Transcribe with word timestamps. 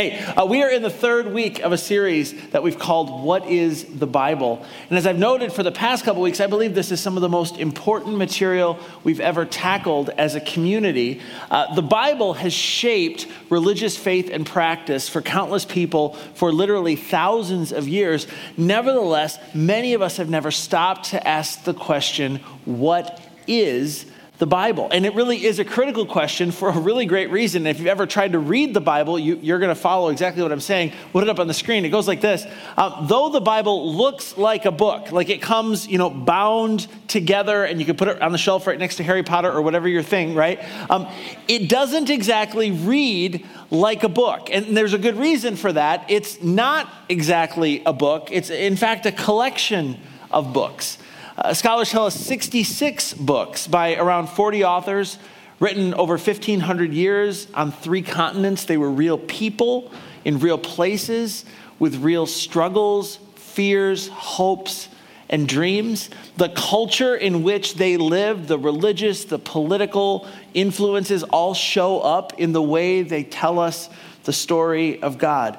Hey, 0.00 0.18
uh, 0.18 0.46
we 0.46 0.62
are 0.62 0.70
in 0.70 0.80
the 0.80 0.88
third 0.88 1.30
week 1.30 1.60
of 1.60 1.72
a 1.72 1.76
series 1.76 2.32
that 2.52 2.62
we've 2.62 2.78
called 2.78 3.22
What 3.22 3.46
is 3.46 3.84
the 3.84 4.06
Bible? 4.06 4.64
And 4.88 4.96
as 4.96 5.06
I've 5.06 5.18
noted 5.18 5.52
for 5.52 5.62
the 5.62 5.70
past 5.70 6.06
couple 6.06 6.22
weeks, 6.22 6.40
I 6.40 6.46
believe 6.46 6.74
this 6.74 6.90
is 6.90 7.02
some 7.02 7.18
of 7.18 7.20
the 7.20 7.28
most 7.28 7.58
important 7.58 8.16
material 8.16 8.78
we've 9.04 9.20
ever 9.20 9.44
tackled 9.44 10.08
as 10.08 10.34
a 10.34 10.40
community. 10.40 11.20
Uh, 11.50 11.74
the 11.74 11.82
Bible 11.82 12.32
has 12.32 12.54
shaped 12.54 13.26
religious 13.50 13.94
faith 13.94 14.30
and 14.32 14.46
practice 14.46 15.06
for 15.06 15.20
countless 15.20 15.66
people 15.66 16.14
for 16.32 16.50
literally 16.50 16.96
thousands 16.96 17.70
of 17.70 17.86
years. 17.86 18.26
Nevertheless, 18.56 19.38
many 19.52 19.92
of 19.92 20.00
us 20.00 20.16
have 20.16 20.30
never 20.30 20.50
stopped 20.50 21.10
to 21.10 21.28
ask 21.28 21.64
the 21.64 21.74
question, 21.74 22.36
What 22.64 23.20
is 23.46 24.09
the 24.40 24.46
Bible? 24.46 24.88
And 24.90 25.04
it 25.04 25.14
really 25.14 25.44
is 25.44 25.58
a 25.58 25.66
critical 25.66 26.06
question 26.06 26.50
for 26.50 26.70
a 26.70 26.78
really 26.78 27.04
great 27.04 27.30
reason. 27.30 27.66
If 27.66 27.78
you've 27.78 27.88
ever 27.88 28.06
tried 28.06 28.32
to 28.32 28.38
read 28.38 28.72
the 28.72 28.80
Bible, 28.80 29.18
you, 29.18 29.54
are 29.54 29.58
going 29.58 29.68
to 29.68 29.80
follow 29.80 30.08
exactly 30.08 30.42
what 30.42 30.50
I'm 30.50 30.60
saying. 30.60 30.92
Put 31.12 31.22
it 31.22 31.28
up 31.28 31.38
on 31.38 31.46
the 31.46 31.54
screen. 31.54 31.84
It 31.84 31.90
goes 31.90 32.08
like 32.08 32.22
this 32.22 32.46
uh, 32.76 33.06
Though 33.06 33.28
the 33.28 33.40
Bible 33.40 33.94
looks 33.94 34.38
like 34.38 34.64
a 34.64 34.72
book, 34.72 35.12
like 35.12 35.28
it 35.28 35.42
comes, 35.42 35.86
you 35.86 35.98
know, 35.98 36.08
bound 36.08 36.88
together, 37.06 37.64
and 37.64 37.78
you 37.78 37.84
can 37.84 37.96
put 37.96 38.08
it 38.08 38.20
on 38.22 38.32
the 38.32 38.38
shelf 38.38 38.66
right 38.66 38.78
next 38.78 38.96
to 38.96 39.02
Harry 39.02 39.22
Potter 39.22 39.52
or 39.52 39.60
whatever 39.60 39.86
your 39.86 40.02
thing, 40.02 40.34
right? 40.34 40.58
Um, 40.90 41.06
it 41.46 41.68
doesn't 41.68 42.08
exactly 42.08 42.70
read 42.70 43.46
like 43.70 44.04
a 44.04 44.08
book. 44.08 44.48
And 44.50 44.74
there's 44.74 44.94
a 44.94 44.98
good 44.98 45.16
reason 45.16 45.54
for 45.54 45.70
that. 45.74 46.06
It's 46.08 46.42
not 46.42 46.90
exactly 47.10 47.82
a 47.84 47.92
book, 47.92 48.30
it's 48.32 48.48
in 48.48 48.76
fact 48.76 49.04
a 49.04 49.12
collection 49.12 50.00
of 50.30 50.54
books. 50.54 50.96
Uh, 51.42 51.54
scholars 51.54 51.90
tell 51.90 52.04
us 52.04 52.14
66 52.14 53.14
books 53.14 53.66
by 53.66 53.96
around 53.96 54.28
40 54.28 54.62
authors, 54.62 55.16
written 55.58 55.94
over 55.94 56.18
1,500 56.18 56.92
years 56.92 57.46
on 57.54 57.72
three 57.72 58.02
continents. 58.02 58.64
They 58.64 58.76
were 58.76 58.90
real 58.90 59.16
people 59.16 59.90
in 60.22 60.38
real 60.38 60.58
places 60.58 61.46
with 61.78 61.96
real 62.02 62.26
struggles, 62.26 63.18
fears, 63.36 64.08
hopes, 64.08 64.90
and 65.30 65.48
dreams. 65.48 66.10
The 66.36 66.50
culture 66.50 67.16
in 67.16 67.42
which 67.42 67.76
they 67.76 67.96
lived, 67.96 68.46
the 68.46 68.58
religious, 68.58 69.24
the 69.24 69.38
political 69.38 70.26
influences 70.52 71.22
all 71.22 71.54
show 71.54 72.00
up 72.00 72.38
in 72.38 72.52
the 72.52 72.62
way 72.62 73.00
they 73.00 73.24
tell 73.24 73.58
us 73.58 73.88
the 74.24 74.32
story 74.34 75.02
of 75.02 75.16
God. 75.16 75.58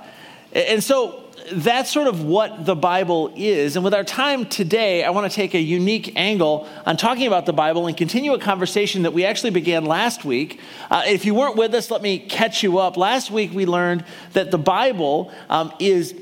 And 0.53 0.83
so 0.83 1.23
that's 1.51 1.91
sort 1.91 2.07
of 2.07 2.23
what 2.23 2.65
the 2.65 2.75
Bible 2.75 3.31
is. 3.35 3.75
And 3.75 3.83
with 3.83 3.93
our 3.93 4.03
time 4.03 4.45
today, 4.45 5.03
I 5.03 5.09
want 5.09 5.29
to 5.29 5.35
take 5.35 5.53
a 5.53 5.59
unique 5.59 6.13
angle 6.15 6.67
on 6.85 6.97
talking 6.97 7.27
about 7.27 7.45
the 7.45 7.53
Bible 7.53 7.87
and 7.87 7.95
continue 7.95 8.33
a 8.33 8.39
conversation 8.39 9.03
that 9.03 9.13
we 9.13 9.25
actually 9.25 9.51
began 9.51 9.85
last 9.85 10.25
week. 10.25 10.59
Uh, 10.89 11.03
if 11.07 11.25
you 11.25 11.33
weren't 11.33 11.55
with 11.55 11.73
us, 11.73 11.91
let 11.91 12.01
me 12.01 12.19
catch 12.19 12.63
you 12.63 12.77
up. 12.77 12.97
Last 12.97 13.31
week, 13.31 13.53
we 13.53 13.65
learned 13.65 14.05
that 14.33 14.51
the 14.51 14.57
Bible 14.57 15.31
um, 15.49 15.73
is 15.79 16.15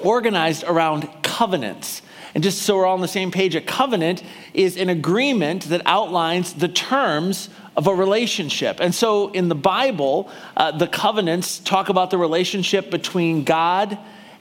organized 0.00 0.64
around 0.64 1.08
covenants. 1.22 2.02
And 2.34 2.44
just 2.44 2.62
so 2.62 2.76
we're 2.76 2.86
all 2.86 2.94
on 2.94 3.00
the 3.00 3.08
same 3.08 3.30
page, 3.30 3.54
a 3.54 3.60
covenant 3.60 4.22
is 4.54 4.76
an 4.76 4.88
agreement 4.88 5.64
that 5.64 5.82
outlines 5.86 6.54
the 6.54 6.68
terms 6.68 7.48
of 7.76 7.86
a 7.86 7.94
relationship. 7.94 8.78
And 8.80 8.94
so 8.94 9.30
in 9.30 9.48
the 9.48 9.54
Bible, 9.54 10.30
uh, 10.56 10.72
the 10.72 10.86
covenants 10.86 11.58
talk 11.58 11.88
about 11.88 12.10
the 12.10 12.18
relationship 12.18 12.90
between 12.90 13.44
God 13.44 13.98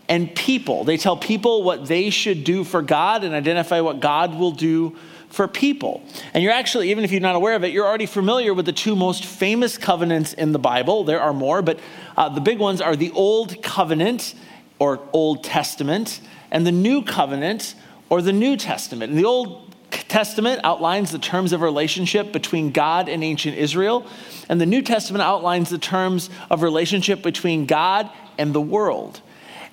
and 0.09 0.33
people. 0.35 0.83
They 0.83 0.97
tell 0.97 1.17
people 1.17 1.63
what 1.63 1.85
they 1.85 2.09
should 2.09 2.43
do 2.43 2.63
for 2.63 2.81
God 2.81 3.23
and 3.23 3.33
identify 3.33 3.81
what 3.81 3.99
God 3.99 4.35
will 4.35 4.51
do 4.51 4.95
for 5.29 5.47
people. 5.47 6.01
And 6.33 6.43
you're 6.43 6.53
actually, 6.53 6.91
even 6.91 7.03
if 7.03 7.11
you're 7.11 7.21
not 7.21 7.35
aware 7.35 7.55
of 7.55 7.63
it, 7.63 7.73
you're 7.73 7.85
already 7.85 8.05
familiar 8.05 8.53
with 8.53 8.65
the 8.65 8.73
two 8.73 8.95
most 8.95 9.25
famous 9.25 9.77
covenants 9.77 10.33
in 10.33 10.53
the 10.53 10.59
Bible. 10.59 11.03
There 11.03 11.19
are 11.19 11.33
more, 11.33 11.61
but 11.61 11.79
uh, 12.15 12.29
the 12.29 12.41
big 12.41 12.59
ones 12.59 12.79
are 12.79 12.95
the 12.95 13.11
Old 13.11 13.61
Covenant 13.61 14.33
or 14.79 14.99
Old 15.11 15.43
Testament 15.43 16.21
and 16.51 16.65
the 16.65 16.71
New 16.71 17.03
Covenant 17.03 17.75
or 18.09 18.21
the 18.21 18.31
New 18.33 18.55
Testament. 18.55 19.11
And 19.11 19.19
the 19.19 19.25
Old 19.25 19.75
Testament 19.91 20.61
outlines 20.63 21.11
the 21.11 21.19
terms 21.19 21.51
of 21.51 21.61
relationship 21.61 22.31
between 22.31 22.71
God 22.71 23.09
and 23.09 23.23
ancient 23.23 23.57
Israel, 23.57 24.05
and 24.49 24.59
the 24.61 24.65
New 24.65 24.81
Testament 24.81 25.23
outlines 25.23 25.69
the 25.69 25.77
terms 25.77 26.29
of 26.49 26.61
relationship 26.61 27.21
between 27.21 27.65
God 27.65 28.09
and 28.37 28.53
the 28.53 28.61
world. 28.61 29.21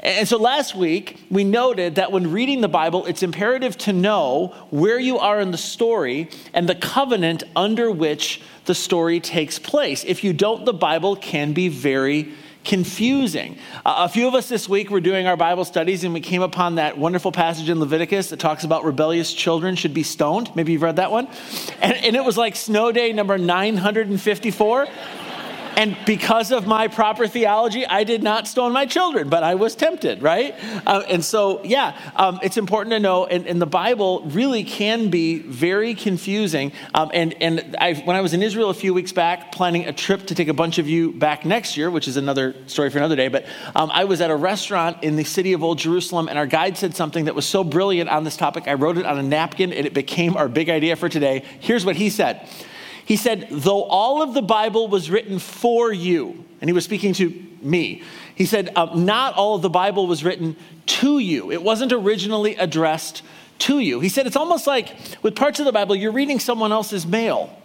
And 0.04 0.28
so 0.28 0.37
last 0.37 0.75
week, 0.75 1.19
we 1.31 1.44
noted 1.44 1.94
that 1.94 2.12
when 2.12 2.31
reading 2.31 2.60
the 2.60 2.69
Bible, 2.69 3.06
it's 3.06 3.22
imperative 3.22 3.78
to 3.78 3.92
know 3.94 4.48
where 4.69 4.98
you 4.98 5.19
are 5.19 5.41
in 5.41 5.50
the 5.50 5.56
story 5.56 6.28
and 6.53 6.69
the 6.69 6.75
covenant 6.75 7.42
under 7.56 7.91
which 7.91 8.43
the 8.66 8.75
story 8.75 9.19
takes 9.19 9.59
place. 9.59 10.04
If 10.04 10.22
you 10.22 10.34
don't, 10.34 10.66
the 10.66 10.75
Bible 10.75 11.16
can 11.16 11.54
be 11.54 11.69
very 11.69 12.34
confusing. 12.64 13.56
Uh, 13.84 13.94
a 13.98 14.09
few 14.09 14.28
of 14.28 14.34
us 14.34 14.48
this 14.48 14.69
week 14.69 14.91
were 14.91 15.00
doing 15.00 15.26
our 15.26 15.37
Bible 15.37 15.64
studies 15.64 16.04
and 16.04 16.12
we 16.14 16.20
came 16.20 16.43
upon 16.43 16.76
that 16.76 16.97
wonderful 16.97 17.31
passage 17.31 17.69
in 17.69 17.78
Leviticus 17.78 18.31
that 18.31 18.41
talks 18.41 18.64
about 18.64 18.84
rebellious 18.84 19.32
children 19.32 19.76
should 19.76 19.94
be 19.94 20.03
stoned. 20.03 20.54
Maybe 20.56 20.72
you've 20.72 20.82
read 20.82 20.97
that 20.97 21.10
one. 21.10 21.28
And, 21.81 21.93
and 21.94 22.16
it 22.16 22.25
was 22.25 22.37
like 22.37 22.56
snow 22.56 22.91
day 22.91 23.12
number 23.12 23.37
954. 23.37 24.87
And 25.77 25.97
because 26.07 26.53
of 26.53 26.67
my 26.67 26.89
proper 26.89 27.27
theology, 27.27 27.87
I 27.87 28.05
did 28.05 28.23
not 28.23 28.47
stone 28.47 28.73
my 28.73 28.87
children, 28.87 29.29
but 29.29 29.43
I 29.43 29.55
was 29.57 29.75
tempted, 29.75 30.23
right? 30.23 30.55
Uh, 30.87 31.03
and 31.09 31.25
so, 31.25 31.62
yeah, 31.65 31.99
um, 32.17 32.39
it's 32.43 32.57
important 32.57 32.93
to 32.93 33.01
know, 33.01 33.27
and, 33.27 33.47
and, 33.47 33.61
the 33.61 33.67
Bible 33.67 34.23
really 34.27 34.62
can 34.62 35.11
be 35.11 35.39
very 35.39 35.95
confusing. 35.95 36.73
Um, 36.95 37.11
and 37.15 37.35
and 37.41 37.77
I, 37.79 37.95
when 37.95 38.15
I 38.17 38.21
was 38.21 38.35
in 38.35 38.43
Israel 38.43 38.69
a 38.71 38.75
few 38.75 38.93
weeks 38.93 39.12
back, 39.12 39.53
planning 39.53 39.87
a 39.87 39.93
trip 39.93 40.27
to 40.27 40.35
take 40.35 40.49
a 40.49 40.55
bunch 40.55 40.79
of 40.79 40.89
you 40.89 41.12
back 41.12 41.45
next 41.45 41.77
year, 41.77 41.91
which 41.91 42.09
is 42.09 42.17
another 42.17 42.55
story 42.67 42.91
for 42.91 42.99
another 42.99 43.17
day, 43.17 43.29
but 43.29 43.47
um, 43.75 43.91
I 43.93 44.05
was 44.05 44.21
at 44.21 44.31
a 44.31 44.37
restaurant 44.37 45.03
in 45.03 45.17
the 45.17 45.25
city 45.25 45.53
of 45.53 45.62
Old 45.62 45.79
Jerusalem, 45.79 46.29
and 46.29 46.39
our 46.39 46.47
guide 46.47 46.77
said 46.77 46.95
something 46.95 47.25
that 47.25 47.35
was 47.35 47.47
so 47.47 47.65
brilliant 47.65 48.11
on 48.11 48.25
this 48.25 48.37
topic. 48.37 48.69
I 48.69 48.75
wrote 48.75 48.99
it 48.99 49.06
on 49.06 49.19
a 49.19 49.23
napkin, 49.23 49.73
and 49.73 49.87
it 49.87 49.95
became 49.95 50.37
our 50.37 50.49
big 50.49 50.69
idea 50.69 50.97
for 50.97 51.09
today. 51.09 51.45
Here's 51.61 51.87
what 51.87 51.97
he 51.97 52.11
said. 52.11 52.49
He 53.04 53.16
said, 53.16 53.48
though 53.50 53.82
all 53.82 54.22
of 54.22 54.34
the 54.34 54.42
Bible 54.42 54.88
was 54.88 55.10
written 55.10 55.38
for 55.38 55.92
you, 55.92 56.44
and 56.60 56.69
he 56.69 56.72
was 56.72 56.84
speaking 56.84 57.12
to 57.15 57.31
me, 57.60 58.03
he 58.34 58.47
said, 58.47 58.72
uh, 58.75 58.91
not 58.94 59.34
all 59.34 59.56
of 59.56 59.62
the 59.62 59.70
Bible 59.70 60.06
was 60.06 60.25
written 60.25 60.56
to 60.87 61.19
you. 61.19 61.53
It 61.53 61.62
wasn't 61.62 61.93
originally 61.93 62.56
addressed 62.56 63.22
to 63.60 63.78
you. 63.78 64.00
He 64.00 64.09
said, 64.09 64.26
it's 64.26 64.37
almost 64.37 64.66
like 64.66 64.97
with 65.22 65.37
parts 65.37 65.60
of 65.60 65.66
the 65.66 65.72
Bible, 65.72 65.94
you're 65.94 66.12
reading 66.12 66.41
someone 66.41 66.72
else's 66.72 67.06
mail. 67.06 67.56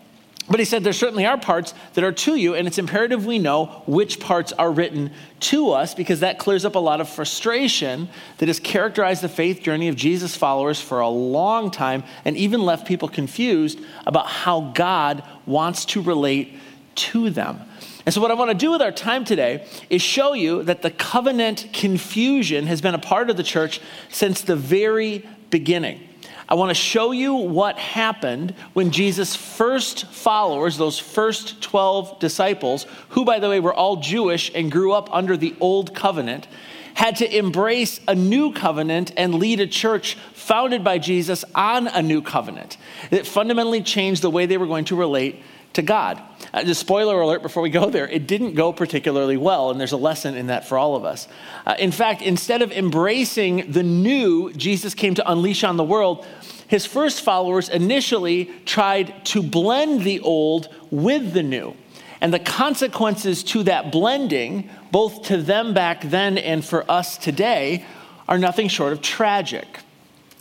But 0.49 0.59
he 0.59 0.65
said 0.65 0.83
there 0.83 0.93
certainly 0.93 1.27
are 1.27 1.37
parts 1.37 1.75
that 1.93 2.03
are 2.03 2.11
to 2.11 2.35
you, 2.35 2.55
and 2.55 2.67
it's 2.67 2.79
imperative 2.79 3.25
we 3.25 3.37
know 3.37 3.83
which 3.85 4.19
parts 4.19 4.51
are 4.53 4.71
written 4.71 5.11
to 5.41 5.71
us 5.71 5.93
because 5.93 6.21
that 6.21 6.39
clears 6.39 6.65
up 6.65 6.73
a 6.73 6.79
lot 6.79 7.01
of 7.01 7.07
frustration 7.07 8.09
that 8.39 8.47
has 8.47 8.59
characterized 8.59 9.21
the 9.21 9.29
faith 9.29 9.61
journey 9.61 9.89
of 9.89 9.95
Jesus' 9.95 10.35
followers 10.35 10.81
for 10.81 11.01
a 11.01 11.09
long 11.09 11.69
time 11.69 12.03
and 12.25 12.35
even 12.35 12.61
left 12.61 12.87
people 12.87 13.07
confused 13.07 13.79
about 14.07 14.25
how 14.27 14.71
God 14.73 15.23
wants 15.45 15.85
to 15.85 16.01
relate 16.01 16.57
to 16.95 17.29
them. 17.29 17.61
And 18.05 18.13
so, 18.13 18.19
what 18.19 18.31
I 18.31 18.33
want 18.33 18.49
to 18.49 18.57
do 18.57 18.71
with 18.71 18.81
our 18.81 18.91
time 18.91 19.23
today 19.25 19.67
is 19.91 20.01
show 20.01 20.33
you 20.33 20.63
that 20.63 20.81
the 20.81 20.89
covenant 20.89 21.67
confusion 21.73 22.65
has 22.65 22.81
been 22.81 22.95
a 22.95 22.99
part 22.99 23.29
of 23.29 23.37
the 23.37 23.43
church 23.43 23.79
since 24.09 24.41
the 24.41 24.55
very 24.55 25.29
beginning. 25.51 26.08
I 26.49 26.55
want 26.55 26.71
to 26.71 26.75
show 26.75 27.11
you 27.11 27.35
what 27.35 27.77
happened 27.77 28.55
when 28.73 28.89
Jesus' 28.89 29.35
first 29.35 30.07
followers, 30.07 30.77
those 30.77 30.97
first 30.97 31.61
12 31.61 32.19
disciples, 32.19 32.87
who, 33.09 33.23
by 33.23 33.37
the 33.37 33.47
way, 33.47 33.59
were 33.59 33.73
all 33.73 33.97
Jewish 33.97 34.51
and 34.55 34.71
grew 34.71 34.91
up 34.91 35.13
under 35.13 35.37
the 35.37 35.55
old 35.59 35.93
covenant, 35.93 36.47
had 36.95 37.17
to 37.17 37.37
embrace 37.37 37.99
a 38.07 38.15
new 38.15 38.51
covenant 38.51 39.13
and 39.15 39.35
lead 39.35 39.59
a 39.59 39.67
church 39.67 40.15
founded 40.33 40.83
by 40.83 40.97
Jesus 40.97 41.45
on 41.53 41.87
a 41.87 42.01
new 42.01 42.21
covenant. 42.23 42.77
That 43.11 43.27
fundamentally 43.27 43.83
changed 43.83 44.23
the 44.23 44.31
way 44.31 44.47
they 44.47 44.57
were 44.57 44.65
going 44.65 44.85
to 44.85 44.95
relate 44.95 45.43
to 45.73 45.81
God. 45.81 46.21
Uh, 46.53 46.73
spoiler 46.73 47.21
alert 47.21 47.41
before 47.41 47.61
we 47.61 47.69
go 47.69 47.89
there, 47.89 48.07
it 48.07 48.27
didn't 48.27 48.55
go 48.55 48.73
particularly 48.73 49.37
well, 49.37 49.69
and 49.69 49.79
there's 49.79 49.91
a 49.91 49.97
lesson 49.97 50.35
in 50.35 50.47
that 50.47 50.67
for 50.67 50.77
all 50.77 50.95
of 50.95 51.05
us. 51.05 51.27
Uh, 51.65 51.75
in 51.77 51.91
fact, 51.91 52.21
instead 52.21 52.61
of 52.61 52.71
embracing 52.71 53.71
the 53.71 53.83
new 53.83 54.51
Jesus 54.53 54.93
came 54.93 55.15
to 55.15 55.31
unleash 55.31 55.63
on 55.63 55.77
the 55.77 55.83
world, 55.83 56.25
his 56.67 56.85
first 56.85 57.21
followers 57.21 57.69
initially 57.69 58.45
tried 58.65 59.25
to 59.25 59.43
blend 59.43 60.01
the 60.01 60.19
old 60.21 60.69
with 60.91 61.33
the 61.33 61.43
new. 61.43 61.75
And 62.21 62.33
the 62.33 62.39
consequences 62.39 63.43
to 63.45 63.63
that 63.63 63.91
blending, 63.91 64.69
both 64.91 65.23
to 65.27 65.37
them 65.37 65.73
back 65.73 66.01
then 66.03 66.37
and 66.37 66.63
for 66.63 66.89
us 66.91 67.17
today, 67.17 67.85
are 68.27 68.37
nothing 68.37 68.67
short 68.67 68.93
of 68.93 69.01
tragic. 69.01 69.67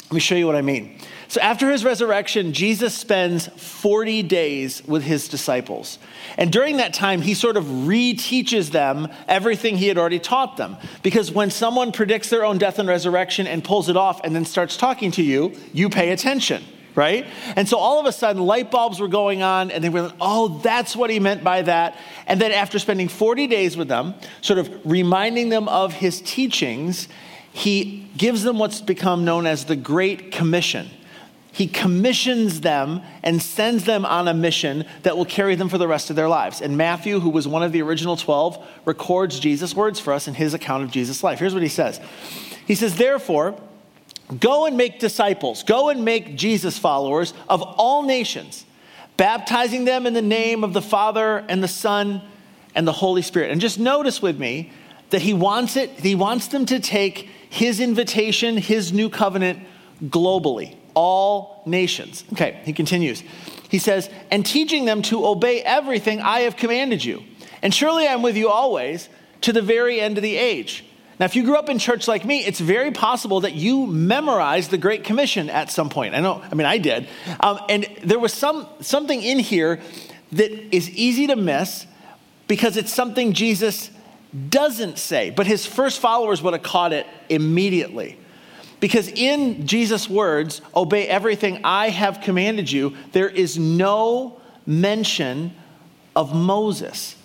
Let 0.05 0.13
me 0.13 0.21
show 0.21 0.35
you 0.35 0.47
what 0.47 0.57
I 0.57 0.63
mean. 0.63 0.99
So, 1.31 1.43
after 1.43 1.71
his 1.71 1.85
resurrection, 1.85 2.55
Jesus 2.55 2.95
spends 2.95 3.49
40 3.49 4.23
days 4.23 4.83
with 4.87 5.03
his 5.03 5.29
disciples. 5.29 5.99
And 6.39 6.51
during 6.51 6.79
that 6.79 6.95
time, 6.95 7.21
he 7.21 7.35
sort 7.35 7.59
of 7.59 7.65
reteaches 7.65 8.71
them 8.71 9.09
everything 9.29 9.77
he 9.77 9.89
had 9.89 9.99
already 9.99 10.21
taught 10.21 10.57
them. 10.57 10.79
Because 11.03 11.31
when 11.31 11.51
someone 11.51 11.93
predicts 11.93 12.31
their 12.31 12.47
own 12.47 12.57
death 12.57 12.79
and 12.79 12.89
resurrection 12.89 13.47
and 13.47 13.63
pulls 13.63 13.91
it 13.91 13.97
off 13.97 14.23
and 14.25 14.35
then 14.35 14.47
starts 14.47 14.79
talking 14.79 15.11
to 15.13 15.23
you, 15.23 15.55
you 15.73 15.91
pay 15.91 16.11
attention 16.11 16.65
right? 16.95 17.27
And 17.55 17.69
so 17.69 17.79
all 17.79 18.01
of 18.01 18.07
a 18.07 18.13
sudden, 18.13 18.43
light 18.43 18.73
bulbs 18.73 18.99
were 18.99 19.07
going 19.07 19.41
on, 19.41 19.71
and 19.71 19.85
they 19.85 19.89
were 19.89 20.03
like, 20.03 20.15
oh, 20.21 20.59
that's 20.65 20.97
what 20.97 21.11
he 21.11 21.21
meant 21.21 21.45
by 21.45 21.63
that. 21.63 21.97
And 22.27 22.41
then 22.41 22.51
after 22.51 22.81
spending 22.81 23.07
40 23.07 23.47
days 23.47 23.77
with 23.77 23.87
them, 23.87 24.15
sort 24.41 24.59
of 24.59 24.69
reminding 24.85 25.49
them 25.49 25.69
of 25.69 25.93
his 25.93 26.21
teachings, 26.23 27.07
he 27.53 28.11
gives 28.17 28.43
them 28.43 28.59
what's 28.59 28.81
become 28.81 29.25
known 29.25 29.47
as 29.47 29.67
the 29.67 29.77
Great 29.77 30.33
Commission. 30.33 30.91
He 31.53 31.67
commissions 31.67 32.61
them 32.61 33.03
and 33.23 33.43
sends 33.43 33.85
them 33.85 34.05
on 34.05 34.29
a 34.29 34.35
mission 34.35 34.85
that 35.03 35.17
will 35.17 35.25
carry 35.25 35.55
them 35.55 35.69
for 35.69 35.79
the 35.79 35.89
rest 35.89 36.11
of 36.11 36.17
their 36.17 36.29
lives. 36.29 36.61
And 36.61 36.77
Matthew, 36.77 37.21
who 37.21 37.31
was 37.31 37.49
one 37.49 37.63
of 37.63 37.73
the 37.73 37.83
original 37.83 38.17
12, 38.17 38.65
records 38.85 39.41
Jesus' 39.41 39.75
words 39.75 39.99
for 39.99 40.13
us 40.13 40.29
in 40.29 40.35
his 40.35 40.55
account 40.55 40.85
of 40.85 40.91
Jesus' 40.91 41.23
life. 41.23 41.39
Here's 41.39 41.55
what 41.55 41.63
he 41.63 41.69
says 41.69 42.01
He 42.67 42.75
says, 42.75 42.97
Therefore, 42.97 43.59
go 44.39 44.67
and 44.67 44.77
make 44.77 45.01
disciples, 45.01 45.63
go 45.63 45.89
and 45.89 46.05
make 46.05 46.37
Jesus 46.37 46.79
followers 46.79 47.33
of 47.49 47.63
all 47.63 48.03
nations, 48.03 48.65
baptizing 49.17 49.85
them 49.85 50.07
in 50.07 50.13
the 50.13 50.23
name 50.23 50.63
of 50.63 50.75
the 50.75 50.83
Father 50.83 51.45
and 51.49 51.63
the 51.63 51.69
Son 51.69 52.23
and 52.75 52.87
the 52.87 52.93
Holy 52.93 53.23
Spirit. 53.23 53.51
And 53.51 53.61
just 53.61 53.81
notice 53.81 54.21
with 54.21 54.39
me 54.39 54.71
that 55.11 55.23
he 55.23 55.33
wants 55.33 55.77
it, 55.77 55.91
he 55.91 56.15
wants 56.15 56.49
them 56.49 56.67
to 56.67 56.79
take 56.79 57.31
his 57.49 57.81
invitation, 57.81 58.59
his 58.59 58.93
new 58.93 59.09
covenant 59.09 59.61
globally 60.05 60.77
all 60.99 61.63
nations. 61.65 62.25
Okay, 62.33 62.61
he 62.65 62.73
continues. 62.73 63.23
He 63.69 63.79
says, 63.79 64.11
and 64.33 64.45
teaching 64.45 64.85
them 64.85 65.01
to 65.03 65.25
obey 65.25 65.63
everything 65.63 66.21
I 66.21 66.41
have 66.41 66.57
commanded 66.57 67.05
you. 67.05 67.23
And 67.63 67.73
surely 67.73 68.09
I'm 68.09 68.21
with 68.21 68.37
you 68.37 68.49
always 68.49 69.09
to 69.43 69.53
the 69.53 69.63
very 69.63 70.01
end 70.01 70.19
of 70.19 70.23
the 70.23 70.37
age. 70.37 70.85
Now, 71.21 71.27
if 71.27 71.37
you 71.37 71.45
grew 71.45 71.57
up 71.57 71.69
in 71.69 71.79
church 71.79 72.09
like 72.09 72.25
me, 72.25 72.45
it's 72.45 72.59
very 72.59 72.91
possible 72.91 73.43
that 73.43 73.55
you 73.55 73.87
memorized 73.87 74.73
the 74.73 74.79
Great 74.79 75.05
Commission 75.05 75.51
at 75.51 75.71
some 75.71 75.89
point. 75.89 76.17
I 76.17 76.21
know, 76.21 76.43
I 76.51 76.55
mean, 76.57 76.67
I 76.67 76.79
did. 76.79 77.07
Um, 77.39 77.61
and 77.69 77.87
there 78.03 78.19
was 78.19 78.33
some, 78.33 78.67
something 78.81 79.23
in 79.23 79.39
here 79.39 79.81
that 80.33 80.51
is 80.75 80.91
easy 80.91 81.29
to 81.29 81.37
miss 81.37 81.87
because 82.49 82.77
it's 82.77 82.93
something 82.93 83.35
Jesus 83.35 83.91
doesn't 84.49 84.99
say, 84.99 85.31
but 85.31 85.47
his 85.47 85.65
first 85.65 86.01
followers 86.01 86.43
would 86.43 86.55
have 86.55 86.63
caught 86.65 86.93
it 86.93 87.07
immediately. 87.29 88.19
Because 88.81 89.09
in 89.09 89.67
Jesus' 89.67 90.09
words, 90.09 90.61
obey 90.75 91.09
everything 91.09 91.61
I 91.65 91.89
have 91.89 92.21
commanded 92.21 92.71
you, 92.71 92.97
there 93.13 93.29
is 93.29 93.59
no 93.59 94.41
mention 94.67 95.55
of 96.15 96.35
Moses. 96.35 97.17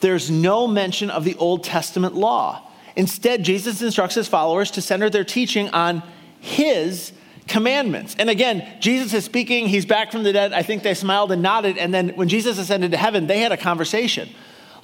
There's 0.00 0.30
no 0.30 0.66
mention 0.66 1.10
of 1.10 1.24
the 1.24 1.36
Old 1.36 1.64
Testament 1.64 2.14
law. 2.14 2.62
Instead, 2.96 3.44
Jesus 3.44 3.82
instructs 3.82 4.14
his 4.14 4.28
followers 4.28 4.70
to 4.72 4.82
center 4.82 5.08
their 5.08 5.24
teaching 5.24 5.68
on 5.70 6.02
his 6.40 7.12
commandments. 7.48 8.16
And 8.18 8.30
again, 8.30 8.66
Jesus 8.80 9.12
is 9.14 9.24
speaking, 9.24 9.68
he's 9.68 9.86
back 9.86 10.12
from 10.12 10.22
the 10.22 10.32
dead. 10.32 10.52
I 10.52 10.62
think 10.62 10.82
they 10.82 10.94
smiled 10.94 11.32
and 11.32 11.42
nodded. 11.42 11.78
And 11.78 11.92
then 11.92 12.10
when 12.10 12.28
Jesus 12.28 12.58
ascended 12.58 12.90
to 12.92 12.96
heaven, 12.96 13.26
they 13.26 13.40
had 13.40 13.52
a 13.52 13.56
conversation. 13.56 14.28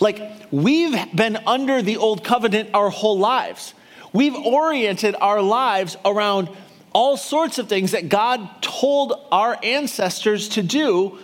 Like, 0.01 0.21
we've 0.51 0.97
been 1.15 1.39
under 1.47 1.83
the 1.83 1.97
old 1.97 2.25
covenant 2.25 2.71
our 2.75 2.91
whole 2.91 3.19
lives. 3.19 3.75
We've 4.13 4.35
oriented 4.35 5.15
our 5.21 5.43
lives 5.43 5.97
around 6.05 6.49
all 6.93 7.17
sorts 7.17 7.59
of 7.59 7.69
things 7.69 7.93
that 7.93 8.09
God 8.09 8.49
told 8.63 9.13
our 9.31 9.59
ancestors 9.63 10.49
to 10.51 10.63
do. 10.63 11.19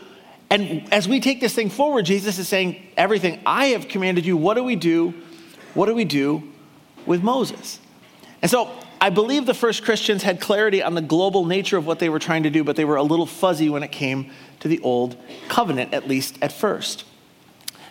And 0.50 0.92
as 0.92 1.08
we 1.08 1.20
take 1.20 1.40
this 1.40 1.54
thing 1.54 1.70
forward, 1.70 2.04
Jesus 2.04 2.38
is 2.38 2.48
saying, 2.48 2.86
Everything 2.96 3.40
I 3.46 3.66
have 3.66 3.88
commanded 3.88 4.26
you, 4.26 4.36
what 4.36 4.54
do 4.54 4.64
we 4.64 4.76
do? 4.76 5.14
What 5.74 5.86
do 5.86 5.94
we 5.94 6.04
do 6.04 6.42
with 7.06 7.22
Moses? 7.22 7.80
And 8.42 8.50
so 8.50 8.70
I 9.00 9.10
believe 9.10 9.46
the 9.46 9.54
first 9.54 9.84
Christians 9.84 10.22
had 10.22 10.40
clarity 10.40 10.82
on 10.82 10.94
the 10.94 11.02
global 11.02 11.44
nature 11.44 11.76
of 11.76 11.86
what 11.86 11.98
they 11.98 12.08
were 12.08 12.18
trying 12.18 12.44
to 12.44 12.50
do, 12.50 12.62
but 12.62 12.76
they 12.76 12.84
were 12.84 12.96
a 12.96 13.02
little 13.02 13.26
fuzzy 13.26 13.68
when 13.68 13.82
it 13.82 13.90
came 13.90 14.30
to 14.60 14.68
the 14.68 14.80
old 14.80 15.16
covenant, 15.48 15.92
at 15.92 16.06
least 16.06 16.38
at 16.40 16.52
first. 16.52 17.04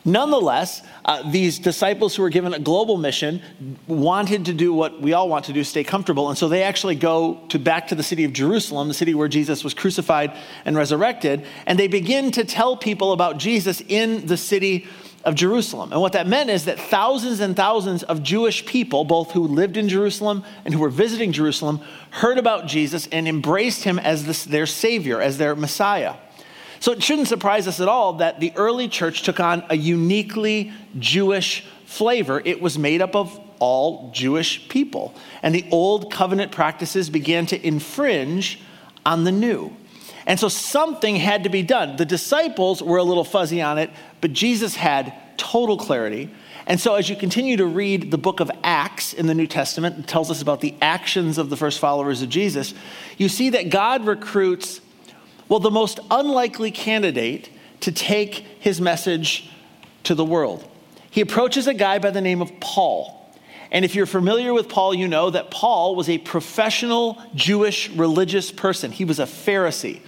Nonetheless, 0.06 0.82
uh, 1.06 1.30
these 1.32 1.60
disciples 1.60 2.16
who 2.16 2.24
were 2.24 2.30
given 2.30 2.54
a 2.54 2.60
global 2.60 2.98
mission 2.98 3.42
wanted 3.88 4.46
to 4.46 4.54
do 4.54 4.74
what 4.74 5.02
we 5.02 5.14
all 5.14 5.30
want 5.30 5.46
to 5.46 5.54
do, 5.54 5.64
stay 5.64 5.84
comfortable. 5.84 6.28
And 6.28 6.38
so 6.38 6.50
they 6.50 6.64
actually 6.64 6.96
go 6.96 7.40
to 7.50 7.58
back 7.58 7.88
to 7.88 7.96
the 7.96 8.04
city 8.04 8.26
of 8.26 8.34
Jerusalem, 8.34 8.90
the 8.90 8.94
city 8.94 9.14
where 9.14 9.30
Jesus 9.30 9.64
was 9.64 9.74
crucified 9.74 10.36
and 10.66 10.76
resurrected, 10.76 11.46
and 11.66 11.80
they 11.80 11.88
begin 11.88 12.32
to 12.32 12.44
tell 12.44 12.76
people 12.76 13.14
about 13.14 13.38
Jesus 13.38 13.82
in 13.88 14.26
the 14.26 14.36
city 14.36 14.88
of 15.24 15.36
Jerusalem. 15.36 15.94
And 15.94 16.02
what 16.02 16.14
that 16.14 16.28
meant 16.28 16.50
is 16.50 16.66
that 16.66 16.78
thousands 16.78 17.40
and 17.40 17.56
thousands 17.56 18.04
of 18.04 18.24
Jewish 18.24 18.66
people, 18.66 19.06
both 19.06 19.32
who 19.32 19.48
lived 19.48 19.78
in 19.78 19.88
Jerusalem 19.88 20.44
and 20.66 20.74
who 20.74 20.82
were 20.82 20.90
visiting 20.90 21.32
Jerusalem, 21.32 21.80
heard 22.10 22.38
about 22.38 22.68
Jesus 22.68 23.08
and 23.10 23.26
embraced 23.26 23.86
him 23.86 24.00
as 24.00 24.26
this, 24.26 24.44
their 24.44 24.66
Savior, 24.66 25.22
as 25.22 25.38
their 25.38 25.56
Messiah. 25.56 26.16
So 26.84 26.92
it 26.92 27.02
shouldn't 27.02 27.30
surprise 27.30 27.66
us 27.66 27.80
at 27.80 27.88
all 27.88 28.16
that 28.16 28.42
the 28.42 28.52
early 28.58 28.90
church 28.90 29.22
took 29.22 29.40
on 29.40 29.64
a 29.70 29.78
uniquely 29.78 30.74
Jewish 31.00 31.66
flavor. 31.86 32.42
It 32.44 32.62
was 32.62 32.78
made 32.78 33.02
up 33.02 33.16
of 33.16 33.40
all 33.60 34.12
Jewish 34.12 34.68
people. 34.68 35.16
And 35.42 35.56
the 35.56 35.64
old 35.72 36.12
covenant 36.12 36.52
practices 36.52 37.10
began 37.10 37.46
to 37.46 37.66
infringe 37.66 38.60
on 39.06 39.24
the 39.24 39.32
new. 39.32 39.74
And 40.26 40.38
so 40.38 40.50
something 40.50 41.16
had 41.16 41.46
to 41.46 41.50
be 41.50 41.64
done. 41.64 41.96
The 41.96 42.04
disciples 42.04 42.84
were 42.84 42.98
a 42.98 43.04
little 43.04 43.24
fuzzy 43.24 43.62
on 43.62 43.78
it, 43.78 43.90
but 44.20 44.34
Jesus 44.34 44.76
had 44.76 45.14
total 45.38 45.78
clarity. 45.78 46.32
And 46.68 46.82
so, 46.82 46.96
as 46.96 47.10
you 47.10 47.16
continue 47.16 47.56
to 47.58 47.66
read 47.66 48.12
the 48.12 48.18
book 48.18 48.42
of 48.42 48.52
Acts 48.62 49.14
in 49.14 49.28
the 49.28 49.34
New 49.34 49.48
Testament, 49.48 50.00
it 50.00 50.08
tells 50.08 50.30
us 50.30 50.42
about 50.42 50.60
the 50.60 50.76
actions 50.82 51.38
of 51.38 51.50
the 51.50 51.56
first 51.56 51.80
followers 51.80 52.22
of 52.22 52.28
Jesus, 52.28 52.74
you 53.18 53.30
see 53.30 53.52
that 53.52 53.70
God 53.70 54.06
recruits 54.06 54.82
well, 55.50 55.60
the 55.60 55.72
most 55.72 56.00
unlikely 56.10 56.72
candidate 56.72 57.50
to 57.82 57.92
take 57.92 58.46
his 58.60 58.80
message 58.80 59.50
to 60.04 60.16
the 60.16 60.26
world. 60.26 60.68
He 61.12 61.22
approaches 61.22 61.68
a 61.68 61.74
guy 61.74 62.00
by 62.00 62.12
the 62.12 62.22
name 62.22 62.42
of 62.42 62.60
Paul. 62.60 63.20
And 63.72 63.84
if 63.84 63.96
you're 63.96 64.06
familiar 64.06 64.54
with 64.54 64.70
Paul, 64.70 64.94
you 64.94 65.08
know 65.08 65.30
that 65.30 65.52
Paul 65.52 65.96
was 65.96 66.08
a 66.08 66.18
professional 66.20 67.22
Jewish 67.34 67.90
religious 67.90 68.52
person. 68.52 68.92
He 68.92 69.04
was 69.04 69.20
a 69.20 69.26
Pharisee. 69.26 70.02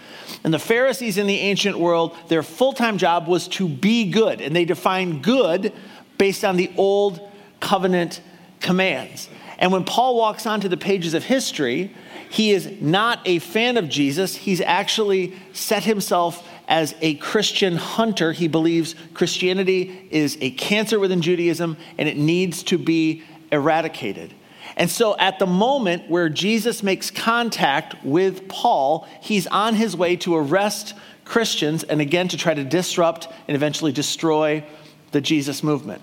And 0.44 0.54
the 0.54 0.60
Pharisees 0.60 1.18
in 1.18 1.28
the 1.28 1.38
ancient 1.38 1.78
world, 1.78 2.16
their 2.28 2.44
full 2.44 2.74
time 2.74 2.98
job 2.98 3.28
was 3.28 3.48
to 3.50 3.68
be 3.68 4.12
good. 4.12 4.42
And 4.42 4.56
they 4.56 4.66
defined 4.66 5.24
good 5.24 5.74
based 6.18 6.46
on 6.46 6.58
the 6.58 6.72
old 6.78 7.20
covenant 7.60 8.22
commands. 8.60 9.30
And 9.58 9.72
when 9.72 9.84
Paul 9.84 10.18
walks 10.18 10.46
onto 10.46 10.68
the 10.68 10.78
pages 10.78 11.14
of 11.14 11.24
history, 11.24 11.94
he 12.30 12.52
is 12.52 12.70
not 12.82 13.20
a 13.26 13.40
fan 13.40 13.78
of 13.78 13.88
Jesus. 13.88 14.36
He's 14.36 14.62
actually 14.62 15.34
set 15.54 15.84
himself 15.84 16.48
as 16.68 16.96
a 17.02 17.16
Christian 17.16 17.76
hunter. 17.76 18.32
He 18.32 18.48
believes 18.48 18.96
Christianity 19.14 20.08
is 20.12 20.38
a 20.42 20.52
cancer 20.52 21.00
within 21.00 21.22
Judaism 21.22 21.78
and 21.98 22.10
it 22.10 22.18
needs 22.18 22.64
to 22.64 22.78
be 22.78 23.24
eradicated. 23.52 24.34
And 24.78 24.90
so, 24.90 25.16
at 25.18 25.40
the 25.40 25.46
moment 25.46 26.10
where 26.10 26.28
Jesus 26.28 26.84
makes 26.84 27.10
contact 27.10 28.04
with 28.04 28.50
Paul, 28.50 29.08
he's 29.22 29.48
on 29.48 29.76
his 29.76 29.96
way 29.96 30.18
to 30.18 30.36
arrest 30.36 30.94
Christians 31.24 31.84
and 31.84 32.02
again 32.02 32.28
to 32.30 32.38
try 32.38 32.54
to 32.54 32.64
disrupt 32.64 33.30
and 33.48 33.56
eventually 33.56 33.94
destroy 33.94 34.66
the 35.12 35.22
Jesus 35.22 35.64
movement. 35.64 36.02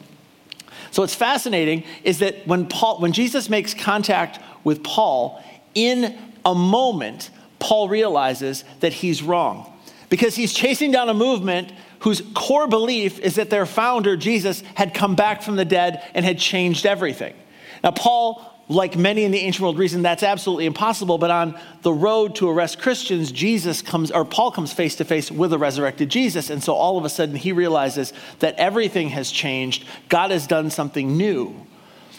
So, 0.92 1.02
what's 1.02 1.14
fascinating 1.14 1.84
is 2.04 2.20
that 2.20 2.46
when, 2.46 2.66
Paul, 2.66 3.00
when 3.00 3.12
Jesus 3.12 3.48
makes 3.48 3.74
contact 3.74 4.38
with 4.62 4.84
Paul, 4.84 5.42
in 5.74 6.16
a 6.44 6.54
moment, 6.54 7.30
Paul 7.58 7.88
realizes 7.88 8.62
that 8.80 8.92
he's 8.92 9.22
wrong 9.22 9.72
because 10.10 10.36
he's 10.36 10.52
chasing 10.52 10.90
down 10.90 11.08
a 11.08 11.14
movement 11.14 11.72
whose 12.00 12.20
core 12.34 12.68
belief 12.68 13.18
is 13.20 13.36
that 13.36 13.48
their 13.48 13.64
founder, 13.64 14.16
Jesus, 14.16 14.62
had 14.74 14.92
come 14.92 15.14
back 15.14 15.40
from 15.40 15.56
the 15.56 15.64
dead 15.64 16.02
and 16.14 16.24
had 16.24 16.38
changed 16.38 16.84
everything. 16.84 17.34
Now, 17.82 17.92
Paul, 17.92 18.51
like 18.72 18.96
many 18.96 19.24
in 19.24 19.30
the 19.30 19.38
ancient 19.38 19.62
world, 19.62 19.78
reason 19.78 20.02
that's 20.02 20.22
absolutely 20.22 20.66
impossible, 20.66 21.18
but 21.18 21.30
on 21.30 21.58
the 21.82 21.92
road 21.92 22.34
to 22.36 22.48
arrest 22.48 22.80
Christians, 22.80 23.30
Jesus 23.30 23.82
comes, 23.82 24.10
or 24.10 24.24
Paul 24.24 24.50
comes 24.50 24.72
face 24.72 24.96
to 24.96 25.04
face 25.04 25.30
with 25.30 25.52
a 25.52 25.58
resurrected 25.58 26.08
Jesus. 26.08 26.50
And 26.50 26.62
so 26.62 26.74
all 26.74 26.98
of 26.98 27.04
a 27.04 27.08
sudden 27.08 27.36
he 27.36 27.52
realizes 27.52 28.12
that 28.38 28.54
everything 28.56 29.10
has 29.10 29.30
changed. 29.30 29.84
God 30.08 30.30
has 30.30 30.46
done 30.46 30.70
something 30.70 31.16
new. 31.16 31.66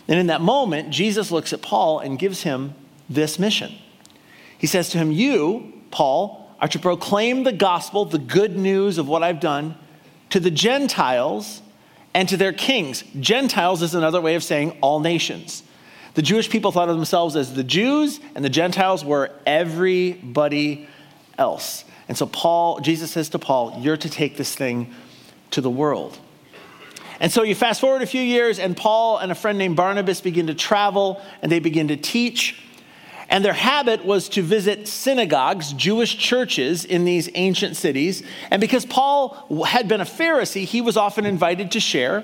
And 0.07 0.19
in 0.19 0.27
that 0.27 0.41
moment, 0.41 0.89
Jesus 0.89 1.31
looks 1.31 1.53
at 1.53 1.61
Paul 1.61 1.99
and 1.99 2.19
gives 2.19 2.43
him 2.43 2.73
this 3.09 3.39
mission. 3.39 3.73
He 4.57 4.67
says 4.67 4.89
to 4.89 4.97
him, 4.97 5.11
You, 5.11 5.73
Paul, 5.91 6.55
are 6.59 6.67
to 6.67 6.79
proclaim 6.79 7.43
the 7.43 7.51
gospel, 7.51 8.05
the 8.05 8.17
good 8.17 8.57
news 8.57 8.97
of 8.97 9.07
what 9.07 9.23
I've 9.23 9.39
done, 9.39 9.75
to 10.29 10.39
the 10.39 10.51
Gentiles 10.51 11.61
and 12.13 12.29
to 12.29 12.37
their 12.37 12.53
kings. 12.53 13.03
Gentiles 13.19 13.81
is 13.81 13.95
another 13.95 14.21
way 14.21 14.35
of 14.35 14.43
saying 14.43 14.77
all 14.81 14.99
nations. 14.99 15.63
The 16.13 16.21
Jewish 16.21 16.49
people 16.49 16.71
thought 16.71 16.89
of 16.89 16.95
themselves 16.95 17.35
as 17.35 17.53
the 17.53 17.63
Jews, 17.63 18.19
and 18.35 18.45
the 18.45 18.49
Gentiles 18.49 19.03
were 19.03 19.31
everybody 19.45 20.87
else. 21.37 21.85
And 22.07 22.17
so 22.17 22.25
Paul, 22.27 22.79
Jesus 22.81 23.11
says 23.11 23.29
to 23.29 23.39
Paul, 23.39 23.79
You're 23.79 23.97
to 23.97 24.09
take 24.09 24.37
this 24.37 24.53
thing 24.53 24.93
to 25.51 25.61
the 25.61 25.69
world. 25.69 26.17
And 27.19 27.31
so 27.31 27.43
you 27.43 27.55
fast 27.55 27.79
forward 27.79 28.01
a 28.01 28.05
few 28.07 28.21
years, 28.21 28.59
and 28.59 28.75
Paul 28.75 29.17
and 29.17 29.31
a 29.31 29.35
friend 29.35 29.57
named 29.57 29.75
Barnabas 29.75 30.21
begin 30.21 30.47
to 30.47 30.53
travel 30.53 31.21
and 31.41 31.51
they 31.51 31.59
begin 31.59 31.87
to 31.87 31.97
teach. 31.97 32.61
And 33.29 33.43
their 33.43 33.53
habit 33.53 34.05
was 34.05 34.29
to 34.29 34.41
visit 34.41 34.87
synagogues, 34.87 35.73
Jewish 35.73 36.17
churches 36.17 36.85
in 36.85 37.05
these 37.05 37.29
ancient 37.33 37.77
cities. 37.77 38.21
And 38.51 38.59
because 38.59 38.85
Paul 38.85 39.63
had 39.65 39.87
been 39.87 40.01
a 40.01 40.05
Pharisee, 40.05 40.65
he 40.65 40.81
was 40.81 40.97
often 40.97 41.25
invited 41.25 41.71
to 41.71 41.79
share. 41.79 42.23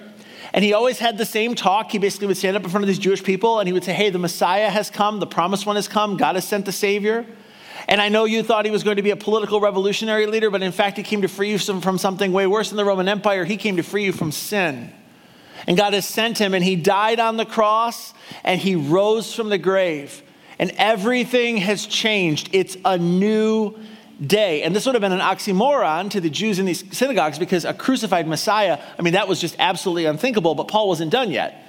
And 0.53 0.63
he 0.63 0.73
always 0.73 0.99
had 0.99 1.17
the 1.17 1.25
same 1.25 1.55
talk. 1.55 1.91
He 1.91 1.97
basically 1.97 2.27
would 2.27 2.37
stand 2.37 2.57
up 2.57 2.63
in 2.63 2.69
front 2.69 2.83
of 2.83 2.87
these 2.87 2.99
Jewish 2.99 3.23
people 3.23 3.59
and 3.59 3.67
he 3.67 3.73
would 3.73 3.83
say, 3.83 3.93
Hey, 3.93 4.09
the 4.09 4.19
Messiah 4.19 4.69
has 4.69 4.89
come, 4.89 5.19
the 5.19 5.27
promised 5.27 5.65
one 5.65 5.75
has 5.75 5.87
come, 5.87 6.17
God 6.17 6.35
has 6.35 6.47
sent 6.47 6.65
the 6.65 6.71
Savior. 6.71 7.25
And 7.87 7.99
I 7.99 8.09
know 8.09 8.25
you 8.25 8.43
thought 8.43 8.65
he 8.65 8.71
was 8.71 8.83
going 8.83 8.97
to 8.97 9.01
be 9.01 9.09
a 9.09 9.15
political 9.15 9.59
revolutionary 9.59 10.27
leader, 10.27 10.51
but 10.51 10.61
in 10.61 10.71
fact, 10.71 10.97
he 10.97 11.03
came 11.03 11.23
to 11.23 11.27
free 11.27 11.49
you 11.49 11.57
from 11.57 11.97
something 11.97 12.31
way 12.31 12.45
worse 12.45 12.69
than 12.69 12.77
the 12.77 12.85
Roman 12.85 13.07
Empire. 13.07 13.45
He 13.45 13.57
came 13.57 13.77
to 13.77 13.83
free 13.83 14.05
you 14.05 14.11
from 14.11 14.31
sin. 14.31 14.93
And 15.65 15.75
God 15.75 15.93
has 15.93 16.05
sent 16.05 16.37
him, 16.37 16.53
and 16.53 16.63
he 16.63 16.75
died 16.75 17.19
on 17.19 17.37
the 17.37 17.45
cross, 17.45 18.13
and 18.43 18.61
he 18.61 18.75
rose 18.75 19.33
from 19.33 19.49
the 19.49 19.57
grave. 19.57 20.21
And 20.59 20.71
everything 20.77 21.57
has 21.57 21.87
changed. 21.87 22.49
It's 22.53 22.77
a 22.85 22.97
new 22.97 23.75
day. 24.25 24.63
And 24.63 24.75
this 24.75 24.85
would 24.85 24.95
have 24.95 25.01
been 25.01 25.11
an 25.11 25.19
oxymoron 25.19 26.09
to 26.11 26.21
the 26.21 26.29
Jews 26.29 26.59
in 26.59 26.65
these 26.65 26.83
synagogues 26.95 27.39
because 27.39 27.65
a 27.65 27.73
crucified 27.73 28.27
Messiah, 28.27 28.79
I 28.97 29.01
mean, 29.01 29.13
that 29.13 29.27
was 29.27 29.39
just 29.39 29.55
absolutely 29.59 30.05
unthinkable, 30.05 30.55
but 30.55 30.67
Paul 30.67 30.87
wasn't 30.87 31.11
done 31.11 31.31
yet. 31.31 31.65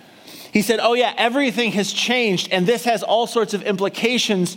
He 0.52 0.62
said, 0.62 0.80
Oh, 0.80 0.94
yeah, 0.94 1.14
everything 1.16 1.72
has 1.72 1.92
changed, 1.92 2.48
and 2.50 2.66
this 2.66 2.84
has 2.84 3.02
all 3.02 3.26
sorts 3.26 3.54
of 3.54 3.62
implications 3.62 4.56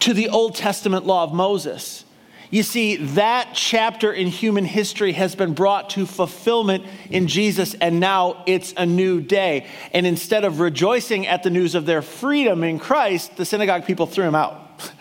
to 0.00 0.12
the 0.12 0.28
Old 0.28 0.56
Testament 0.56 1.06
law 1.06 1.22
of 1.22 1.32
Moses. 1.32 2.04
You 2.50 2.62
see, 2.62 2.96
that 2.96 3.52
chapter 3.54 4.12
in 4.12 4.26
human 4.26 4.66
history 4.66 5.12
has 5.12 5.34
been 5.34 5.54
brought 5.54 5.88
to 5.90 6.04
fulfillment 6.04 6.84
in 7.08 7.26
Jesus, 7.26 7.72
and 7.74 7.98
now 7.98 8.42
it's 8.46 8.74
a 8.76 8.84
new 8.84 9.22
day. 9.22 9.66
And 9.94 10.06
instead 10.06 10.44
of 10.44 10.60
rejoicing 10.60 11.26
at 11.26 11.44
the 11.44 11.50
news 11.50 11.74
of 11.74 11.86
their 11.86 12.02
freedom 12.02 12.62
in 12.62 12.78
Christ, 12.78 13.36
the 13.38 13.46
synagogue 13.46 13.86
people 13.86 14.06
threw 14.06 14.24
him 14.24 14.34
out. 14.34 14.60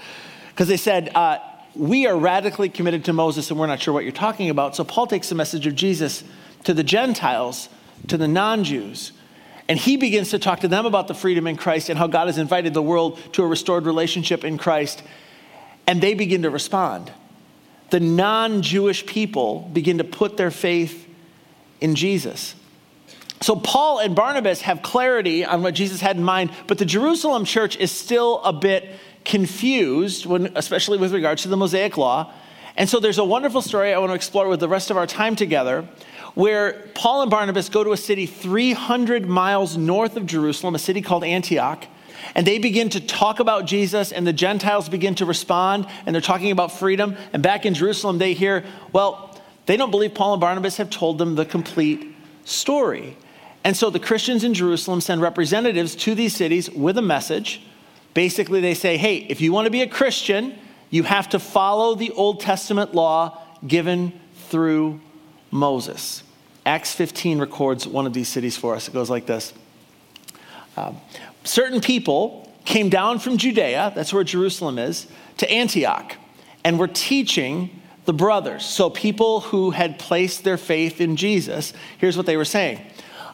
Because 0.50 0.68
they 0.68 0.78
said, 0.78 1.10
uh, 1.16 1.40
We 1.75 2.06
are 2.06 2.18
radically 2.18 2.70
committed 2.70 3.06
to 3.06 3.13
Moses, 3.13 3.50
and 3.50 3.60
we're 3.60 3.68
not 3.68 3.82
sure 3.82 3.94
what 3.94 4.04
you're 4.04 4.12
talking 4.12 4.50
about. 4.50 4.75
So 4.75 4.84
Paul 4.84 5.08
takes 5.08 5.30
the 5.30 5.36
message 5.36 5.66
of 5.68 5.75
Jesus 5.75 6.24
to 6.66 6.74
the 6.74 6.84
Gentiles, 6.84 7.70
to 8.08 8.18
the 8.18 8.28
non 8.28 8.63
Jews. 8.63 9.13
And 9.70 9.80
he 9.80 9.96
begins 9.96 10.32
to 10.32 10.40
talk 10.40 10.60
to 10.62 10.68
them 10.68 10.86
about 10.86 11.08
the 11.08 11.13
freedom 11.13 11.48
in 11.48 11.56
Christ 11.56 11.88
and 11.90 11.98
how 11.98 12.08
God 12.08 12.28
has 12.28 12.38
invited 12.38 12.74
the 12.74 12.82
world 12.82 13.20
to 13.34 13.44
a 13.44 13.48
restored 13.48 13.86
relationship 13.86 14.44
in 14.44 14.58
Christ. 14.58 15.01
And 15.88 16.01
they 16.01 16.13
begin 16.13 16.42
to 16.42 16.50
respond. 16.50 17.12
The 17.90 18.01
non 18.01 18.62
Jewish 18.62 19.06
people 19.06 19.70
begin 19.72 19.98
to 20.00 20.04
put 20.04 20.36
their 20.36 20.51
faith 20.51 21.08
in 21.80 21.96
Jesus. 21.96 22.56
So, 23.42 23.56
Paul 23.56 24.00
and 24.00 24.16
Barnabas 24.16 24.62
have 24.62 24.82
clarity 24.82 25.44
on 25.44 25.63
what 25.63 25.74
Jesus 25.74 26.00
had 26.00 26.16
in 26.16 26.24
mind, 26.24 26.51
but 26.68 26.78
the 26.78 26.86
Jerusalem 26.86 27.44
church 27.44 27.75
is 27.78 27.92
still 27.92 28.42
a 28.44 28.54
bit 28.54 28.88
confused, 29.25 30.25
when, 30.25 30.51
especially 30.56 30.98
with 30.98 31.13
regards 31.13 31.44
to 31.44 31.48
the 31.48 31.58
Mosaic 31.58 31.98
Law. 31.98 32.34
And 32.78 32.90
so, 32.90 33.00
there's 33.00 33.18
a 33.18 33.25
wonderful 33.25 33.62
story 33.62 33.94
I 33.94 33.98
want 33.98 34.12
to 34.12 34.16
explore 34.16 34.48
with 34.48 34.60
the 34.60 34.70
rest 34.70 34.92
of 34.92 34.98
our 34.98 35.08
time 35.08 35.36
together 35.36 35.88
where 36.34 36.90
Paul 36.94 37.24
and 37.24 37.32
Barnabas 37.32 37.70
go 37.70 37.84
to 37.84 37.92
a 37.92 37.98
city 37.98 38.25
300 38.25 39.28
miles 39.28 39.78
north 39.78 40.16
of 40.16 40.25
Jerusalem, 40.25 40.75
a 40.75 40.80
city 40.80 41.01
called 41.01 41.24
Antioch. 41.24 41.86
And 42.36 42.46
they 42.46 42.60
begin 42.60 42.90
to 42.90 43.01
talk 43.01 43.40
about 43.40 43.66
Jesus, 43.66 44.12
and 44.12 44.25
the 44.25 44.34
Gentiles 44.34 44.88
begin 44.88 45.16
to 45.16 45.25
respond, 45.25 45.88
and 46.06 46.13
they're 46.13 46.22
talking 46.22 46.51
about 46.51 46.72
freedom. 46.72 47.18
And 47.34 47.44
back 47.44 47.66
in 47.66 47.74
Jerusalem, 47.74 48.20
they 48.20 48.34
hear, 48.34 48.63
well, 48.94 49.40
they 49.66 49.75
don't 49.75 49.92
believe 49.92 50.13
Paul 50.13 50.34
and 50.34 50.42
Barnabas 50.42 50.78
have 50.78 50.90
told 50.90 51.18
them 51.18 51.36
the 51.36 51.46
complete 51.46 52.16
story. 52.46 53.18
And 53.63 53.75
so 53.75 53.90
the 53.90 54.00
Christians 54.00 54.44
in 54.44 54.54
Jerusalem 54.54 55.01
send 55.01 55.22
representatives 55.22 55.96
to 55.98 56.16
these 56.16 56.36
cities 56.36 56.70
with 56.70 56.98
a 56.98 57.01
message. 57.01 57.62
Basically, 58.13 58.60
they 58.60 58.74
say, 58.74 58.98
hey, 58.98 59.18
if 59.18 59.41
you 59.41 59.53
want 59.53 59.65
to 59.65 59.72
be 59.72 59.82
a 59.82 59.88
Christian, 59.88 60.58
you 60.89 61.03
have 61.03 61.30
to 61.30 61.39
follow 61.39 61.96
the 61.96 62.12
Old 62.12 62.41
Testament 62.41 62.94
law 62.94 63.41
given 63.65 64.20
through 64.50 65.00
Moses. 65.50 66.24
Acts 66.65 66.94
15 66.94 67.39
records 67.39 67.88
one 67.88 68.06
of 68.06 68.13
these 68.13 68.27
cities 68.27 68.58
for 68.58 68.75
us. 68.75 68.88
It 68.88 68.94
goes 68.94 69.10
like 69.10 69.25
this 69.25 69.53
um, 70.77 70.98
Certain 71.44 71.82
people 71.82 72.53
came 72.65 72.89
down 72.89 73.20
from 73.20 73.38
Judea, 73.38 73.94
that's 73.96 74.13
where 74.13 74.24
Jerusalem 74.24 74.77
is, 74.77 75.08
to 75.38 75.51
Antioch, 75.51 76.15
and 76.63 76.77
were 76.77 76.88
teaching 76.88 77.82
the 78.06 78.13
brothers. 78.13 78.65
So, 78.65 78.89
people 78.89 79.41
who 79.41 79.72
had 79.72 79.98
placed 79.98 80.44
their 80.44 80.58
faith 80.58 81.01
in 81.01 81.15
Jesus, 81.15 81.74
here's 81.98 82.18
what 82.18 82.25
they 82.25 82.38
were 82.38 82.46
saying 82.46 82.82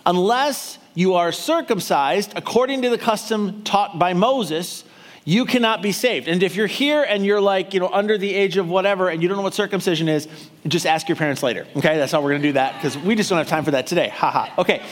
Unless 0.05 0.77
you 0.97 1.13
are 1.13 1.31
circumcised 1.31 2.33
according 2.35 2.81
to 2.81 2.89
the 2.89 2.97
custom 2.97 3.61
taught 3.61 3.99
by 3.99 4.13
Moses, 4.13 4.83
you 5.25 5.45
cannot 5.45 5.83
be 5.83 5.91
saved. 5.91 6.27
And 6.27 6.41
if 6.41 6.55
you're 6.55 6.65
here 6.65 7.03
and 7.03 7.23
you're 7.23 7.39
like, 7.39 7.75
you 7.75 7.79
know, 7.79 7.89
under 7.93 8.17
the 8.17 8.33
age 8.33 8.57
of 8.57 8.67
whatever 8.67 9.09
and 9.09 9.21
you 9.21 9.27
don't 9.29 9.37
know 9.37 9.43
what 9.43 9.53
circumcision 9.53 10.09
is, 10.09 10.27
just 10.67 10.87
ask 10.87 11.07
your 11.07 11.15
parents 11.15 11.43
later. 11.43 11.67
Okay, 11.75 11.97
that's 11.97 12.11
how 12.11 12.19
we're 12.19 12.31
gonna 12.31 12.41
do 12.41 12.53
that 12.53 12.73
because 12.73 12.97
we 12.97 13.13
just 13.13 13.29
don't 13.29 13.37
have 13.37 13.47
time 13.47 13.63
for 13.63 13.69
that 13.69 13.85
today. 13.85 14.09
Haha. 14.09 14.51
Okay. 14.59 14.83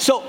So, 0.00 0.24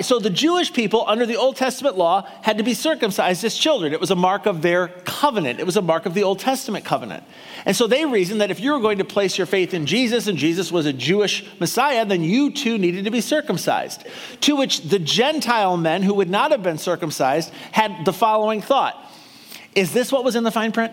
so 0.00 0.18
the 0.18 0.30
Jewish 0.30 0.72
people 0.72 1.04
under 1.06 1.26
the 1.26 1.36
Old 1.36 1.54
Testament 1.54 1.96
law 1.96 2.28
had 2.42 2.58
to 2.58 2.64
be 2.64 2.74
circumcised 2.74 3.44
as 3.44 3.56
children. 3.56 3.92
It 3.92 4.00
was 4.00 4.10
a 4.10 4.16
mark 4.16 4.46
of 4.46 4.62
their 4.62 4.88
covenant. 4.88 5.60
It 5.60 5.64
was 5.64 5.76
a 5.76 5.82
mark 5.82 6.06
of 6.06 6.14
the 6.14 6.24
Old 6.24 6.40
Testament 6.40 6.84
covenant. 6.84 7.22
And 7.64 7.76
so 7.76 7.86
they 7.86 8.04
reasoned 8.04 8.40
that 8.40 8.50
if 8.50 8.58
you 8.58 8.72
were 8.72 8.80
going 8.80 8.98
to 8.98 9.04
place 9.04 9.38
your 9.38 9.46
faith 9.46 9.74
in 9.74 9.86
Jesus 9.86 10.26
and 10.26 10.36
Jesus 10.36 10.72
was 10.72 10.86
a 10.86 10.92
Jewish 10.92 11.46
Messiah, 11.60 12.04
then 12.04 12.24
you 12.24 12.50
too 12.50 12.78
needed 12.78 13.04
to 13.04 13.12
be 13.12 13.20
circumcised. 13.20 14.04
To 14.40 14.56
which 14.56 14.80
the 14.80 14.98
Gentile 14.98 15.76
men 15.76 16.02
who 16.02 16.14
would 16.14 16.28
not 16.28 16.50
have 16.50 16.64
been 16.64 16.78
circumcised 16.78 17.52
had 17.70 18.04
the 18.04 18.12
following 18.12 18.60
thought 18.60 18.98
is 19.74 19.92
this 19.92 20.12
what 20.12 20.24
was 20.24 20.36
in 20.36 20.44
the 20.44 20.50
fine 20.50 20.72
print? 20.72 20.92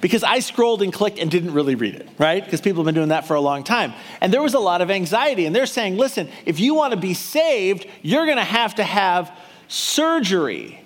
Because 0.00 0.24
I 0.24 0.40
scrolled 0.40 0.82
and 0.82 0.92
clicked 0.92 1.18
and 1.18 1.30
didn't 1.30 1.52
really 1.52 1.74
read 1.74 1.94
it, 1.94 2.08
right? 2.18 2.44
Because 2.44 2.60
people 2.60 2.82
have 2.82 2.86
been 2.86 2.94
doing 2.94 3.10
that 3.10 3.26
for 3.26 3.34
a 3.34 3.40
long 3.40 3.62
time. 3.62 3.92
And 4.20 4.32
there 4.32 4.42
was 4.42 4.54
a 4.54 4.58
lot 4.58 4.80
of 4.80 4.90
anxiety. 4.90 5.46
And 5.46 5.54
they're 5.54 5.66
saying, 5.66 5.96
listen, 5.96 6.28
if 6.44 6.58
you 6.58 6.74
want 6.74 6.92
to 6.92 6.98
be 6.98 7.14
saved, 7.14 7.86
you're 8.02 8.26
going 8.26 8.38
to 8.38 8.44
have 8.44 8.74
to 8.76 8.84
have 8.84 9.30
surgery. 9.68 10.80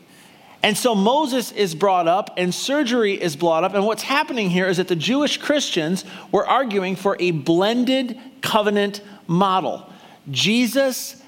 And 0.62 0.76
so 0.76 0.94
Moses 0.94 1.52
is 1.52 1.74
brought 1.74 2.08
up 2.08 2.34
and 2.36 2.54
surgery 2.54 3.20
is 3.20 3.36
brought 3.36 3.64
up. 3.64 3.74
And 3.74 3.86
what's 3.86 4.02
happening 4.02 4.50
here 4.50 4.66
is 4.66 4.78
that 4.78 4.88
the 4.88 4.96
Jewish 4.96 5.38
Christians 5.38 6.04
were 6.32 6.46
arguing 6.46 6.96
for 6.96 7.16
a 7.20 7.30
blended 7.30 8.18
covenant 8.40 9.00
model 9.26 9.90
Jesus 10.30 11.22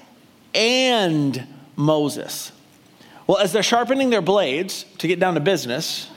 and 0.55 1.47
Moses. 1.75 2.51
Well, 3.27 3.37
as 3.37 3.51
they're 3.51 3.61
sharpening 3.61 4.09
their 4.09 4.21
blades 4.21 4.85
to 4.99 5.07
get 5.07 5.19
down 5.19 5.33
to 5.33 5.41
business, 5.41 6.09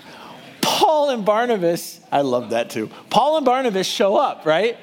Paul 0.61 1.11
and 1.11 1.25
Barnabas, 1.25 2.01
I 2.13 2.21
love 2.21 2.51
that 2.51 2.71
too. 2.71 2.89
Paul 3.11 3.37
and 3.37 3.45
Barnabas 3.45 3.87
show 3.87 4.17
up, 4.17 4.47
right? 4.47 4.79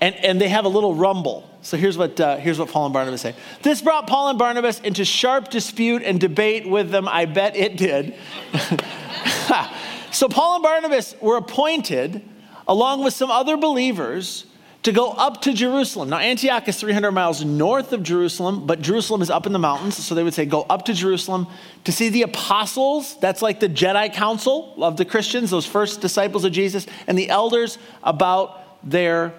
And, 0.00 0.14
and 0.16 0.40
they 0.40 0.48
have 0.48 0.66
a 0.66 0.68
little 0.68 0.94
rumble. 0.94 1.48
So 1.62 1.76
here's 1.76 1.96
what, 1.96 2.20
uh, 2.20 2.36
here's 2.36 2.58
what 2.58 2.68
Paul 2.68 2.86
and 2.86 2.92
Barnabas 2.92 3.22
say. 3.22 3.34
This 3.62 3.80
brought 3.80 4.06
Paul 4.06 4.30
and 4.30 4.38
Barnabas 4.38 4.80
into 4.80 5.04
sharp 5.04 5.48
dispute 5.48 6.02
and 6.02 6.20
debate 6.20 6.68
with 6.68 6.90
them. 6.90 7.08
I 7.08 7.24
bet 7.24 7.56
it 7.56 7.76
did. 7.76 8.14
so 10.10 10.28
Paul 10.28 10.56
and 10.56 10.62
Barnabas 10.62 11.14
were 11.20 11.36
appointed, 11.36 12.20
along 12.66 13.04
with 13.04 13.14
some 13.14 13.30
other 13.30 13.56
believers, 13.56 14.44
to 14.82 14.90
go 14.90 15.10
up 15.12 15.42
to 15.42 15.52
Jerusalem. 15.52 16.10
Now, 16.10 16.18
Antioch 16.18 16.66
is 16.66 16.80
300 16.80 17.12
miles 17.12 17.44
north 17.44 17.92
of 17.92 18.02
Jerusalem, 18.02 18.66
but 18.66 18.82
Jerusalem 18.82 19.22
is 19.22 19.30
up 19.30 19.46
in 19.46 19.52
the 19.52 19.58
mountains. 19.58 19.96
So 19.96 20.14
they 20.14 20.24
would 20.24 20.34
say, 20.34 20.44
go 20.44 20.62
up 20.62 20.86
to 20.86 20.94
Jerusalem 20.94 21.46
to 21.84 21.92
see 21.92 22.08
the 22.08 22.22
apostles. 22.22 23.16
That's 23.20 23.42
like 23.42 23.60
the 23.60 23.68
Jedi 23.68 24.12
Council 24.12 24.74
of 24.82 24.96
the 24.96 25.04
Christians, 25.04 25.50
those 25.50 25.66
first 25.66 26.00
disciples 26.00 26.44
of 26.44 26.52
Jesus, 26.52 26.86
and 27.06 27.16
the 27.16 27.28
elders 27.28 27.78
about 28.02 28.60
their 28.82 29.32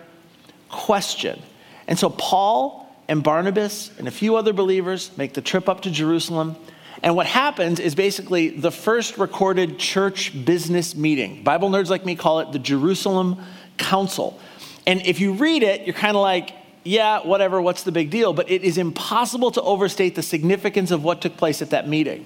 question. 0.70 1.42
And 1.88 2.00
so 2.00 2.10
Paul 2.10 2.88
and 3.10 3.22
Barnabas 3.22 3.92
and 4.00 4.08
a 4.08 4.12
few 4.12 4.38
other 4.38 4.54
believers 4.54 5.12
make 5.18 5.34
the 5.34 5.42
trip 5.42 5.68
up 5.68 5.82
to 5.82 5.92
Jerusalem. 5.92 6.56
And 7.02 7.18
what 7.18 7.26
happens 7.26 7.82
is 7.82 7.96
basically 7.96 8.50
the 8.50 8.72
first 8.72 9.18
recorded 9.18 9.78
church 9.78 10.46
business 10.46 10.96
meeting. 10.96 11.44
Bible 11.44 11.70
nerds 11.70 11.90
like 11.90 12.06
me 12.06 12.16
call 12.16 12.40
it 12.40 12.54
the 12.54 12.60
Jerusalem 12.60 13.44
Council. 13.78 14.40
And 14.86 15.02
if 15.06 15.20
you 15.20 15.34
read 15.34 15.64
it, 15.64 15.86
you're 15.86 15.96
kind 15.96 16.16
of 16.16 16.22
like, 16.22 16.54
yeah, 16.84 17.20
whatever, 17.20 17.62
what's 17.62 17.84
the 17.84 17.92
big 17.92 18.10
deal? 18.10 18.34
But 18.34 18.50
it 18.50 18.64
is 18.64 18.78
impossible 18.78 19.52
to 19.52 19.62
overstate 19.62 20.16
the 20.16 20.24
significance 20.24 20.92
of 20.92 21.04
what 21.04 21.22
took 21.22 21.38
place 21.38 21.62
at 21.62 21.70
that 21.70 21.88
meeting. 21.88 22.26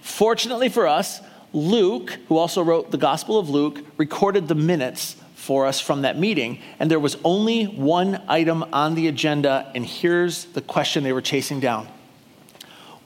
Fortunately 0.00 0.68
for 0.68 0.86
us, 0.86 1.20
Luke, 1.52 2.18
who 2.28 2.38
also 2.38 2.62
wrote 2.62 2.90
the 2.90 2.98
Gospel 2.98 3.38
of 3.38 3.50
Luke, 3.50 3.80
recorded 3.98 4.48
the 4.48 4.54
minutes 4.54 5.16
for 5.34 5.66
us 5.66 5.80
from 5.80 6.02
that 6.02 6.18
meeting. 6.18 6.60
And 6.78 6.90
there 6.90 7.00
was 7.00 7.16
only 7.24 7.64
one 7.64 8.22
item 8.28 8.62
on 8.72 8.94
the 8.94 9.08
agenda, 9.08 9.70
and 9.74 9.84
here's 9.84 10.46
the 10.46 10.60
question 10.60 11.04
they 11.04 11.12
were 11.12 11.20
chasing 11.20 11.60
down 11.60 11.88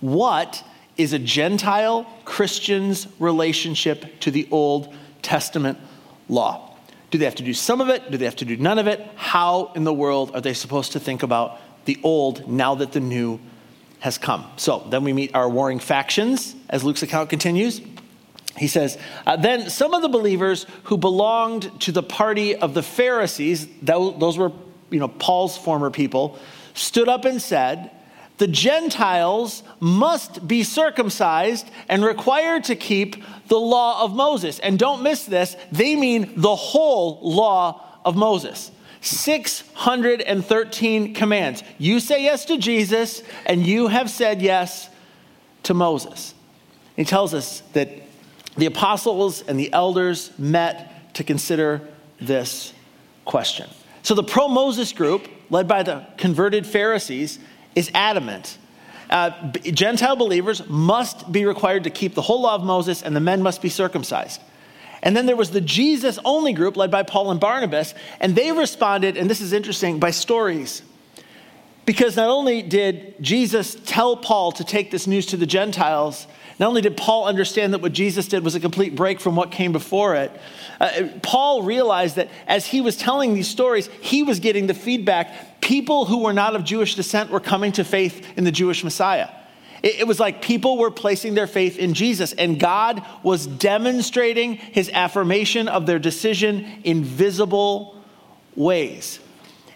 What 0.00 0.62
is 0.96 1.12
a 1.12 1.18
Gentile 1.18 2.06
Christian's 2.24 3.08
relationship 3.18 4.20
to 4.20 4.30
the 4.30 4.46
Old 4.50 4.94
Testament 5.22 5.78
law? 6.28 6.65
Do 7.10 7.18
they 7.18 7.24
have 7.24 7.36
to 7.36 7.42
do 7.42 7.54
some 7.54 7.80
of 7.80 7.88
it? 7.88 8.10
Do 8.10 8.18
they 8.18 8.24
have 8.24 8.36
to 8.36 8.44
do 8.44 8.56
none 8.56 8.78
of 8.78 8.86
it? 8.86 9.06
How 9.14 9.72
in 9.74 9.84
the 9.84 9.92
world 9.92 10.32
are 10.34 10.40
they 10.40 10.54
supposed 10.54 10.92
to 10.92 11.00
think 11.00 11.22
about 11.22 11.58
the 11.84 11.98
old 12.02 12.48
now 12.48 12.74
that 12.76 12.92
the 12.92 13.00
new 13.00 13.40
has 14.00 14.18
come? 14.18 14.44
So 14.56 14.86
then 14.90 15.04
we 15.04 15.12
meet 15.12 15.34
our 15.34 15.48
warring 15.48 15.78
factions 15.78 16.54
as 16.68 16.82
Luke's 16.84 17.02
account 17.02 17.30
continues. 17.30 17.80
He 18.56 18.68
says, 18.68 18.98
uh, 19.26 19.36
Then 19.36 19.70
some 19.70 19.94
of 19.94 20.02
the 20.02 20.08
believers 20.08 20.66
who 20.84 20.96
belonged 20.96 21.80
to 21.82 21.92
the 21.92 22.02
party 22.02 22.56
of 22.56 22.74
the 22.74 22.82
Pharisees, 22.82 23.68
those 23.82 24.38
were 24.38 24.52
you 24.90 24.98
know, 24.98 25.08
Paul's 25.08 25.56
former 25.56 25.90
people, 25.90 26.38
stood 26.74 27.08
up 27.08 27.24
and 27.24 27.40
said, 27.40 27.90
The 28.38 28.46
Gentiles 28.46 29.62
must 29.80 30.46
be 30.46 30.62
circumcised 30.62 31.68
and 31.88 32.04
required 32.04 32.64
to 32.64 32.76
keep 32.76 33.24
the 33.48 33.58
law 33.58 34.04
of 34.04 34.14
Moses. 34.14 34.58
And 34.58 34.78
don't 34.78 35.02
miss 35.02 35.24
this, 35.24 35.56
they 35.72 35.96
mean 35.96 36.34
the 36.36 36.54
whole 36.54 37.18
law 37.22 37.82
of 38.04 38.14
Moses. 38.16 38.70
613 39.00 41.14
commands. 41.14 41.62
You 41.78 41.98
say 42.00 42.24
yes 42.24 42.44
to 42.46 42.58
Jesus, 42.58 43.22
and 43.46 43.66
you 43.66 43.86
have 43.88 44.10
said 44.10 44.42
yes 44.42 44.90
to 45.62 45.72
Moses. 45.74 46.34
He 46.96 47.04
tells 47.04 47.34
us 47.34 47.62
that 47.72 47.88
the 48.56 48.66
apostles 48.66 49.42
and 49.42 49.58
the 49.58 49.72
elders 49.72 50.30
met 50.38 51.14
to 51.14 51.24
consider 51.24 51.80
this 52.20 52.72
question. 53.24 53.68
So 54.02 54.14
the 54.14 54.22
pro 54.22 54.48
Moses 54.48 54.92
group, 54.92 55.28
led 55.50 55.66
by 55.68 55.82
the 55.82 56.06
converted 56.16 56.66
Pharisees, 56.66 57.38
is 57.76 57.90
adamant. 57.94 58.58
Uh, 59.08 59.52
Gentile 59.62 60.16
believers 60.16 60.66
must 60.66 61.30
be 61.30 61.44
required 61.44 61.84
to 61.84 61.90
keep 61.90 62.14
the 62.14 62.22
whole 62.22 62.40
law 62.42 62.56
of 62.56 62.64
Moses, 62.64 63.02
and 63.02 63.14
the 63.14 63.20
men 63.20 63.40
must 63.42 63.62
be 63.62 63.68
circumcised. 63.68 64.40
And 65.02 65.16
then 65.16 65.26
there 65.26 65.36
was 65.36 65.52
the 65.52 65.60
Jesus 65.60 66.18
only 66.24 66.52
group 66.52 66.76
led 66.76 66.90
by 66.90 67.04
Paul 67.04 67.30
and 67.30 67.38
Barnabas, 67.38 67.94
and 68.18 68.34
they 68.34 68.50
responded, 68.50 69.16
and 69.16 69.30
this 69.30 69.40
is 69.40 69.52
interesting, 69.52 70.00
by 70.00 70.10
stories. 70.10 70.82
Because 71.84 72.16
not 72.16 72.28
only 72.28 72.62
did 72.62 73.14
Jesus 73.20 73.76
tell 73.86 74.16
Paul 74.16 74.50
to 74.52 74.64
take 74.64 74.90
this 74.90 75.06
news 75.06 75.26
to 75.26 75.36
the 75.36 75.46
Gentiles, 75.46 76.26
not 76.58 76.68
only 76.68 76.80
did 76.80 76.96
Paul 76.96 77.26
understand 77.26 77.74
that 77.74 77.82
what 77.82 77.92
Jesus 77.92 78.28
did 78.28 78.42
was 78.42 78.54
a 78.54 78.60
complete 78.60 78.94
break 78.94 79.20
from 79.20 79.36
what 79.36 79.50
came 79.50 79.72
before 79.72 80.14
it, 80.14 80.32
uh, 80.80 81.08
Paul 81.22 81.62
realized 81.62 82.16
that 82.16 82.28
as 82.46 82.66
he 82.66 82.80
was 82.80 82.96
telling 82.96 83.34
these 83.34 83.48
stories, 83.48 83.88
he 84.00 84.22
was 84.22 84.40
getting 84.40 84.66
the 84.66 84.74
feedback. 84.74 85.60
People 85.60 86.06
who 86.06 86.22
were 86.22 86.32
not 86.32 86.56
of 86.56 86.64
Jewish 86.64 86.94
descent 86.94 87.30
were 87.30 87.40
coming 87.40 87.72
to 87.72 87.84
faith 87.84 88.26
in 88.38 88.44
the 88.44 88.52
Jewish 88.52 88.84
Messiah. 88.84 89.28
It, 89.82 90.00
it 90.00 90.06
was 90.06 90.18
like 90.18 90.40
people 90.40 90.78
were 90.78 90.90
placing 90.90 91.34
their 91.34 91.46
faith 91.46 91.78
in 91.78 91.92
Jesus, 91.92 92.32
and 92.32 92.58
God 92.58 93.04
was 93.22 93.46
demonstrating 93.46 94.54
his 94.54 94.90
affirmation 94.90 95.68
of 95.68 95.84
their 95.84 95.98
decision 95.98 96.66
in 96.84 97.04
visible 97.04 98.02
ways. 98.54 99.20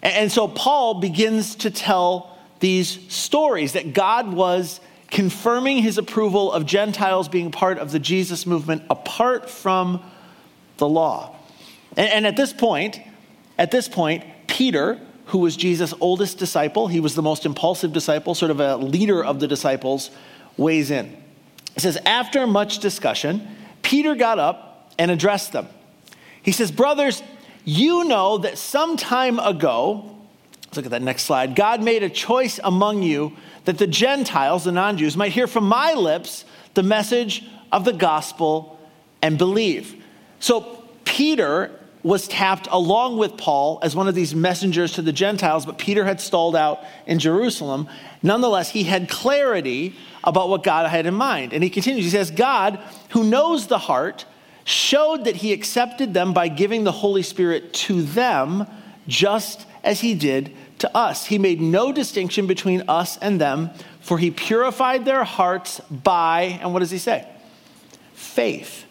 and, 0.03 0.15
and 0.15 0.33
so 0.33 0.49
Paul 0.49 1.01
begins 1.01 1.57
to 1.57 1.71
tell 1.71 2.39
these 2.61 3.13
stories 3.13 3.73
that 3.73 3.93
God 3.95 4.33
was 4.33 4.81
confirming 5.11 5.79
his 5.79 5.99
approval 5.99 6.53
of 6.53 6.67
Gentiles 6.67 7.29
being 7.29 7.51
part 7.51 7.79
of 7.79 7.93
the 7.93 7.99
Jesus 7.99 8.47
movement 8.47 8.83
apart 8.89 9.51
from 9.51 10.03
the 10.79 10.89
law. 10.89 11.37
And, 11.97 12.09
and, 12.09 12.27
at 12.27 12.37
this 12.37 12.53
point, 12.53 13.01
at 13.59 13.71
this 13.71 13.89
point, 13.89 14.25
Peter, 14.47 15.01
who 15.27 15.39
was 15.39 15.57
Jesus' 15.57 15.93
oldest 16.01 16.39
disciple, 16.39 16.89
he 16.89 17.01
was 17.01 17.15
the 17.15 17.23
most 17.23 17.45
impulsive 17.45 17.93
disciple, 17.93 18.35
sort 18.35 18.51
of 18.51 18.61
a 18.61 18.77
leader 18.77 19.23
of 19.25 19.41
the 19.41 19.49
disciples, 19.49 20.11
weighs 20.57 20.91
in. 20.91 21.17
It 21.77 21.83
says, 21.83 21.99
after 22.07 22.47
much 22.47 22.79
discussion, 22.79 23.47
Peter 23.83 24.15
got 24.15 24.39
up 24.39 24.93
and 24.99 25.11
addressed 25.11 25.53
them. 25.53 25.69
He 26.43 26.53
says, 26.53 26.71
Brothers, 26.71 27.23
you 27.65 28.05
know 28.05 28.39
that 28.39 28.59
some 28.59 28.97
time 28.97 29.39
ago, 29.39 30.17
let's 30.67 30.77
look 30.77 30.87
at 30.87 30.91
that 30.93 31.03
next 31.03 31.25
slide, 31.25 31.55
God 31.55 31.83
made 31.83 32.03
a 32.03 32.11
choice 32.11 32.61
among 32.63 33.03
you 33.03 33.37
that 33.65 33.79
the 33.79 33.87
Gentiles, 33.87 34.65
the 34.65 34.73
non 34.73 34.97
Jews, 34.97 35.17
might 35.17 35.33
hear 35.33 35.47
from 35.47 35.65
my 35.65 35.95
lips 35.95 36.45
the 36.75 36.83
message 36.83 37.45
of 37.73 37.85
the 37.85 37.93
gospel 37.93 38.79
and 39.23 39.39
believe. 39.39 40.03
So 40.39 40.83
Peter 41.05 41.71
was 42.03 42.27
tapped 42.27 42.67
along 42.71 43.19
with 43.19 43.37
Paul 43.37 43.79
as 43.83 43.95
one 43.95 44.09
of 44.09 44.15
these 44.15 44.35
messengers 44.35 44.93
to 44.93 45.03
the 45.03 45.13
Gentiles, 45.13 45.67
but 45.67 45.77
Peter 45.77 46.05
had 46.05 46.21
stalled 46.21 46.57
out 46.57 46.83
in 47.07 47.19
Jerusalem. 47.19 47.89
Nonetheless, 48.23 48.71
he 48.71 48.85
had 48.85 49.09
clarity 49.09 49.95
about 50.25 50.49
what 50.49 50.63
God 50.63 50.89
had 50.89 51.07
in 51.07 51.15
mind. 51.15 51.53
And 51.53 51.63
he 51.63 51.69
continues, 51.69 52.05
he 52.05 52.11
says, 52.11 52.31
God, 52.31 52.79
who 53.11 53.25
knows 53.25 53.67
the 53.67 53.79
heart, 53.79 54.25
showed 54.65 55.25
that 55.25 55.37
he 55.37 55.53
accepted 55.53 56.15
them 56.15 56.33
by 56.33 56.49
giving 56.49 56.85
the 56.85 56.93
Holy 56.93 57.23
Spirit 57.23 57.73
to 57.75 58.03
them, 58.03 58.67
just 59.07 59.67
as 59.83 60.01
he 60.01 60.15
did 60.15 60.55
to 60.81 60.97
us. 60.97 61.27
He 61.27 61.39
made 61.39 61.61
no 61.61 61.93
distinction 61.93 62.47
between 62.47 62.83
us 62.89 63.17
and 63.19 63.41
them, 63.41 63.71
for 64.01 64.19
he 64.19 64.31
purified 64.31 65.05
their 65.05 65.25
hearts 65.25 65.81
by, 65.91 66.59
and 66.61 66.73
what 66.73 66.81
does 66.81 66.91
he 66.91 66.99
say? 66.99 67.27
Faith. 68.15 68.85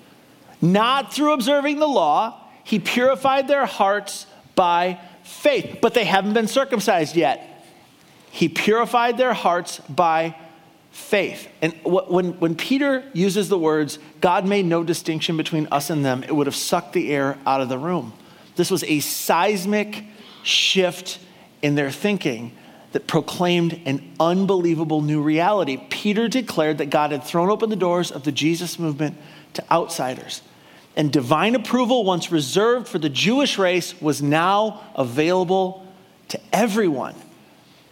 Not 0.62 1.13
through 1.13 1.34
observing 1.34 1.80
the 1.80 1.88
law, 1.88 2.41
he 2.63 2.80
purified 2.80 3.47
their 3.47 3.65
hearts 3.65 4.25
by 4.56 4.99
faith. 5.23 5.80
But 5.82 5.93
they 5.93 6.06
haven't 6.06 6.34
been 6.34 6.47
circumcised 6.47 7.15
yet. 7.15 7.65
He 8.32 8.49
purified 8.49 9.17
their 9.17 9.34
hearts 9.34 9.80
by 9.89 10.36
faith. 10.91 11.47
And 11.62 11.73
when, 11.84 12.39
when 12.39 12.56
Peter 12.56 13.04
uses 13.13 13.49
the 13.49 13.58
words, 13.58 13.99
God 14.21 14.45
made 14.45 14.65
no 14.65 14.84
distinction 14.84 15.38
between 15.38 15.67
us 15.71 15.89
and 15.89 16.04
them, 16.04 16.23
it 16.23 16.36
would 16.36 16.47
have 16.47 16.56
sucked 16.56 16.93
the 16.93 17.12
air 17.12 17.38
out 17.45 17.62
of 17.62 17.69
the 17.69 17.78
room. 17.78 18.13
This 18.56 18.69
was 18.69 18.84
a 18.84 18.99
seismic 18.99 20.04
shift 20.43 21.19
in 21.62 21.76
their 21.76 21.91
thinking 21.91 22.52
that 22.91 23.08
proclaimed 23.08 23.82
an 23.86 24.15
unbelievable 24.19 25.02
new 25.02 25.22
reality. 25.22 25.78
Peter 25.89 26.28
declared 26.28 26.80
that 26.80 26.89
God 26.89 27.12
had 27.12 27.24
thrown 27.24 27.50
open 27.50 27.69
the 27.69 27.76
doors 27.76 28.12
of 28.12 28.24
the 28.24 28.32
Jesus 28.32 28.80
movement 28.80 29.17
to 29.54 29.72
outsiders. 29.72 30.41
And 30.95 31.12
divine 31.12 31.56
approval, 31.56 32.04
once 32.04 32.32
reserved 32.32 32.88
for 32.88 32.98
the 32.98 33.10
Jewish 33.10 33.58
race, 33.58 34.00
was 34.02 34.22
now 34.22 34.82
available 34.95 35.86
to 36.30 36.39
everyone. 36.52 37.15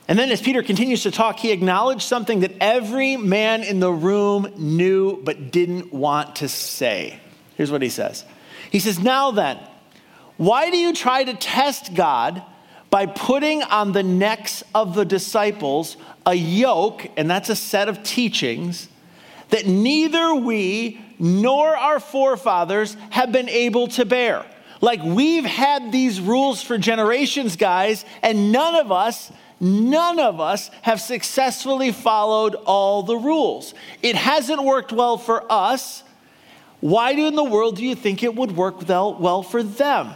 And 0.08 0.18
then, 0.18 0.32
as 0.32 0.42
Peter 0.42 0.64
continues 0.64 1.04
to 1.04 1.12
talk, 1.12 1.40
he 1.40 1.52
acknowledged 1.52 2.04
something 2.04 2.40
that 2.40 2.54
every 2.62 3.18
man 3.18 3.64
in 3.64 3.80
the 3.80 3.92
room 3.92 4.52
knew 4.58 5.22
but 5.22 5.52
didn't 5.52 5.94
want 5.94 6.38
to 6.38 6.48
say. 6.48 7.20
Here's 7.56 7.72
what 7.72 7.82
he 7.82 7.90
says 7.90 8.26
He 8.72 8.80
says, 8.80 9.00
Now 9.00 9.32
then, 9.32 9.60
why 10.38 10.70
do 10.70 10.78
you 10.78 10.94
try 10.94 11.24
to 11.24 11.34
test 11.34 11.94
God? 11.94 12.42
By 12.98 13.06
putting 13.06 13.62
on 13.62 13.92
the 13.92 14.02
necks 14.02 14.64
of 14.74 14.96
the 14.96 15.06
disciples 15.06 15.98
a 16.26 16.34
yoke, 16.34 17.08
and 17.16 17.30
that's 17.30 17.48
a 17.48 17.56
set 17.56 17.88
of 17.88 18.02
teachings, 18.02 18.90
that 19.50 19.68
neither 19.68 20.34
we 20.34 21.00
nor 21.20 21.78
our 21.78 22.00
forefathers 22.00 22.98
have 23.12 23.32
been 23.32 23.50
able 23.50 23.88
to 23.88 24.04
bear. 24.04 24.44
Like 24.82 25.04
we've 25.04 25.46
had 25.46 25.92
these 25.92 26.20
rules 26.20 26.64
for 26.64 26.80
generations, 26.80 27.56
guys, 27.56 28.04
and 28.24 28.52
none 28.52 28.74
of 28.74 28.92
us, 28.92 29.32
none 29.60 30.18
of 30.18 30.42
us 30.42 30.72
have 30.82 31.00
successfully 31.00 31.92
followed 31.92 32.56
all 32.66 33.04
the 33.04 33.18
rules. 33.18 33.76
It 34.02 34.16
hasn't 34.16 34.64
worked 34.64 34.92
well 34.92 35.20
for 35.20 35.46
us. 35.52 36.02
Why 36.80 37.12
in 37.12 37.36
the 37.36 37.44
world 37.44 37.76
do 37.76 37.86
you 37.86 37.94
think 37.94 38.24
it 38.24 38.34
would 38.34 38.58
work 38.58 38.90
well, 38.90 39.44
for 39.44 39.62
them? 39.62 40.16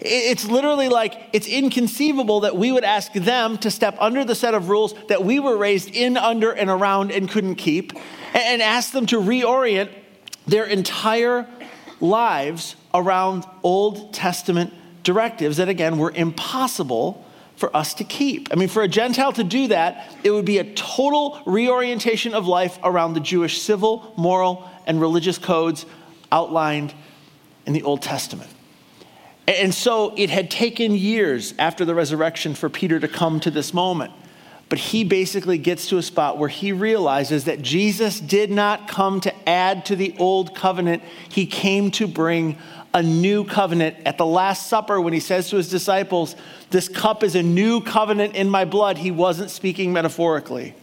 It's 0.00 0.44
literally 0.46 0.88
like 0.88 1.18
it's 1.32 1.46
inconceivable 1.46 2.40
that 2.40 2.56
we 2.56 2.70
would 2.72 2.84
ask 2.84 3.12
them 3.12 3.58
to 3.58 3.70
step 3.70 3.96
under 3.98 4.24
the 4.24 4.34
set 4.34 4.54
of 4.54 4.68
rules 4.68 4.94
that 5.08 5.24
we 5.24 5.40
were 5.40 5.56
raised 5.56 5.94
in, 5.94 6.16
under, 6.16 6.52
and 6.52 6.68
around 6.68 7.12
and 7.12 7.30
couldn't 7.30 7.56
keep, 7.56 7.92
and 8.34 8.60
ask 8.60 8.92
them 8.92 9.06
to 9.06 9.20
reorient 9.20 9.90
their 10.46 10.64
entire 10.64 11.46
lives 12.00 12.76
around 12.92 13.44
Old 13.62 14.12
Testament 14.12 14.72
directives 15.02 15.56
that, 15.56 15.68
again, 15.68 15.98
were 15.98 16.12
impossible 16.14 17.24
for 17.56 17.74
us 17.74 17.94
to 17.94 18.04
keep. 18.04 18.48
I 18.52 18.56
mean, 18.56 18.68
for 18.68 18.82
a 18.82 18.88
Gentile 18.88 19.32
to 19.32 19.44
do 19.44 19.68
that, 19.68 20.14
it 20.22 20.30
would 20.30 20.44
be 20.44 20.58
a 20.58 20.74
total 20.74 21.40
reorientation 21.46 22.34
of 22.34 22.46
life 22.46 22.78
around 22.84 23.14
the 23.14 23.20
Jewish 23.20 23.62
civil, 23.62 24.12
moral, 24.16 24.68
and 24.86 25.00
religious 25.00 25.38
codes 25.38 25.86
outlined 26.30 26.92
in 27.64 27.72
the 27.72 27.82
Old 27.82 28.02
Testament. 28.02 28.50
And 29.46 29.72
so 29.72 30.12
it 30.16 30.30
had 30.30 30.50
taken 30.50 30.92
years 30.92 31.54
after 31.58 31.84
the 31.84 31.94
resurrection 31.94 32.54
for 32.54 32.68
Peter 32.68 32.98
to 32.98 33.08
come 33.08 33.38
to 33.40 33.50
this 33.50 33.72
moment. 33.72 34.12
But 34.68 34.80
he 34.80 35.04
basically 35.04 35.58
gets 35.58 35.88
to 35.88 35.98
a 35.98 36.02
spot 36.02 36.38
where 36.38 36.48
he 36.48 36.72
realizes 36.72 37.44
that 37.44 37.62
Jesus 37.62 38.18
did 38.18 38.50
not 38.50 38.88
come 38.88 39.20
to 39.20 39.48
add 39.48 39.84
to 39.86 39.94
the 39.94 40.14
old 40.18 40.56
covenant, 40.56 41.04
he 41.28 41.46
came 41.46 41.92
to 41.92 42.08
bring 42.08 42.58
a 42.92 43.00
new 43.00 43.44
covenant. 43.44 43.96
At 44.04 44.18
the 44.18 44.26
Last 44.26 44.68
Supper, 44.68 45.00
when 45.00 45.12
he 45.12 45.20
says 45.20 45.50
to 45.50 45.56
his 45.56 45.68
disciples, 45.68 46.34
This 46.70 46.88
cup 46.88 47.22
is 47.22 47.36
a 47.36 47.42
new 47.44 47.80
covenant 47.80 48.34
in 48.34 48.50
my 48.50 48.64
blood, 48.64 48.98
he 48.98 49.12
wasn't 49.12 49.50
speaking 49.50 49.92
metaphorically. 49.92 50.74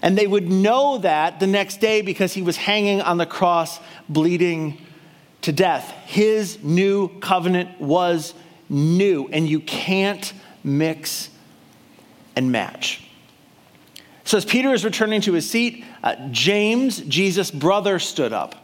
And 0.00 0.16
they 0.16 0.26
would 0.26 0.48
know 0.48 0.96
that 0.98 1.40
the 1.40 1.46
next 1.46 1.80
day 1.80 2.00
because 2.00 2.32
he 2.32 2.40
was 2.40 2.56
hanging 2.56 3.02
on 3.02 3.18
the 3.18 3.26
cross, 3.26 3.78
bleeding 4.08 4.78
to 5.42 5.52
death. 5.52 5.90
His 6.06 6.62
new 6.62 7.08
covenant 7.20 7.80
was 7.80 8.34
new, 8.68 9.28
and 9.32 9.48
you 9.48 9.60
can't 9.60 10.32
mix 10.62 11.30
and 12.36 12.52
match. 12.52 13.06
So, 14.24 14.36
as 14.36 14.44
Peter 14.44 14.72
is 14.72 14.84
returning 14.84 15.20
to 15.22 15.32
his 15.32 15.48
seat, 15.48 15.84
uh, 16.04 16.14
James, 16.30 17.00
Jesus' 17.00 17.50
brother, 17.50 17.98
stood 17.98 18.32
up. 18.32 18.54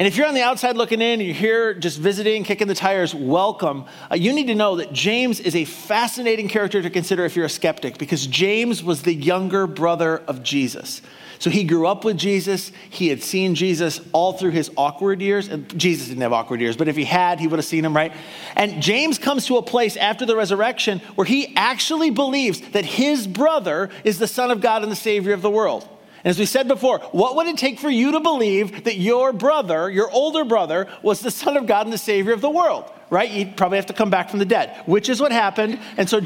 And 0.00 0.06
if 0.06 0.16
you're 0.16 0.26
on 0.26 0.34
the 0.34 0.42
outside 0.42 0.76
looking 0.76 1.02
in 1.02 1.20
and 1.20 1.22
you're 1.22 1.34
here 1.34 1.74
just 1.74 1.98
visiting, 1.98 2.42
kicking 2.42 2.68
the 2.68 2.74
tires, 2.74 3.14
welcome. 3.14 3.84
Uh, 4.10 4.14
you 4.14 4.32
need 4.32 4.46
to 4.46 4.54
know 4.54 4.76
that 4.76 4.94
James 4.94 5.40
is 5.40 5.54
a 5.54 5.66
fascinating 5.66 6.48
character 6.48 6.80
to 6.80 6.88
consider 6.88 7.26
if 7.26 7.36
you're 7.36 7.44
a 7.44 7.50
skeptic 7.50 7.98
because 7.98 8.26
James 8.26 8.82
was 8.82 9.02
the 9.02 9.12
younger 9.12 9.66
brother 9.66 10.18
of 10.26 10.42
Jesus. 10.42 11.02
So 11.40 11.48
he 11.48 11.64
grew 11.64 11.86
up 11.86 12.04
with 12.04 12.18
Jesus. 12.18 12.70
He 12.90 13.08
had 13.08 13.22
seen 13.22 13.54
Jesus 13.54 13.98
all 14.12 14.34
through 14.34 14.50
his 14.50 14.70
awkward 14.76 15.22
years. 15.22 15.48
And 15.48 15.66
Jesus 15.78 16.08
didn't 16.08 16.20
have 16.20 16.34
awkward 16.34 16.60
years, 16.60 16.76
but 16.76 16.86
if 16.86 16.96
he 16.96 17.04
had, 17.04 17.40
he 17.40 17.48
would 17.48 17.58
have 17.58 17.64
seen 17.64 17.82
him, 17.82 17.96
right? 17.96 18.12
And 18.56 18.82
James 18.82 19.18
comes 19.18 19.46
to 19.46 19.56
a 19.56 19.62
place 19.62 19.96
after 19.96 20.26
the 20.26 20.36
resurrection 20.36 20.98
where 21.14 21.24
he 21.24 21.56
actually 21.56 22.10
believes 22.10 22.60
that 22.72 22.84
his 22.84 23.26
brother 23.26 23.88
is 24.04 24.18
the 24.18 24.26
Son 24.26 24.50
of 24.50 24.60
God 24.60 24.82
and 24.82 24.92
the 24.92 24.96
Savior 24.96 25.32
of 25.32 25.40
the 25.40 25.50
world. 25.50 25.88
And 26.22 26.30
as 26.30 26.38
we 26.38 26.44
said 26.44 26.68
before, 26.68 26.98
what 27.12 27.36
would 27.36 27.46
it 27.46 27.56
take 27.56 27.78
for 27.78 27.88
you 27.88 28.12
to 28.12 28.20
believe 28.20 28.84
that 28.84 28.98
your 28.98 29.32
brother, 29.32 29.90
your 29.90 30.10
older 30.10 30.44
brother, 30.44 30.88
was 31.02 31.20
the 31.20 31.30
Son 31.30 31.56
of 31.56 31.66
God 31.66 31.86
and 31.86 31.92
the 31.92 31.98
Savior 31.98 32.34
of 32.34 32.42
the 32.42 32.50
world? 32.50 32.92
Right? 33.08 33.30
You'd 33.30 33.56
probably 33.56 33.78
have 33.78 33.86
to 33.86 33.94
come 33.94 34.10
back 34.10 34.28
from 34.28 34.40
the 34.40 34.44
dead, 34.44 34.82
which 34.84 35.08
is 35.08 35.22
what 35.22 35.32
happened. 35.32 35.80
And 35.96 36.06
so 36.06 36.20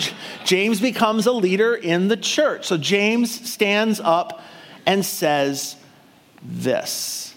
James 0.44 0.80
becomes 0.80 1.26
a 1.26 1.32
leader 1.32 1.76
in 1.76 2.08
the 2.08 2.16
church. 2.16 2.66
So 2.66 2.76
James 2.76 3.48
stands 3.48 4.00
up 4.00 4.42
and 4.86 5.04
says 5.04 5.76
this 6.42 7.34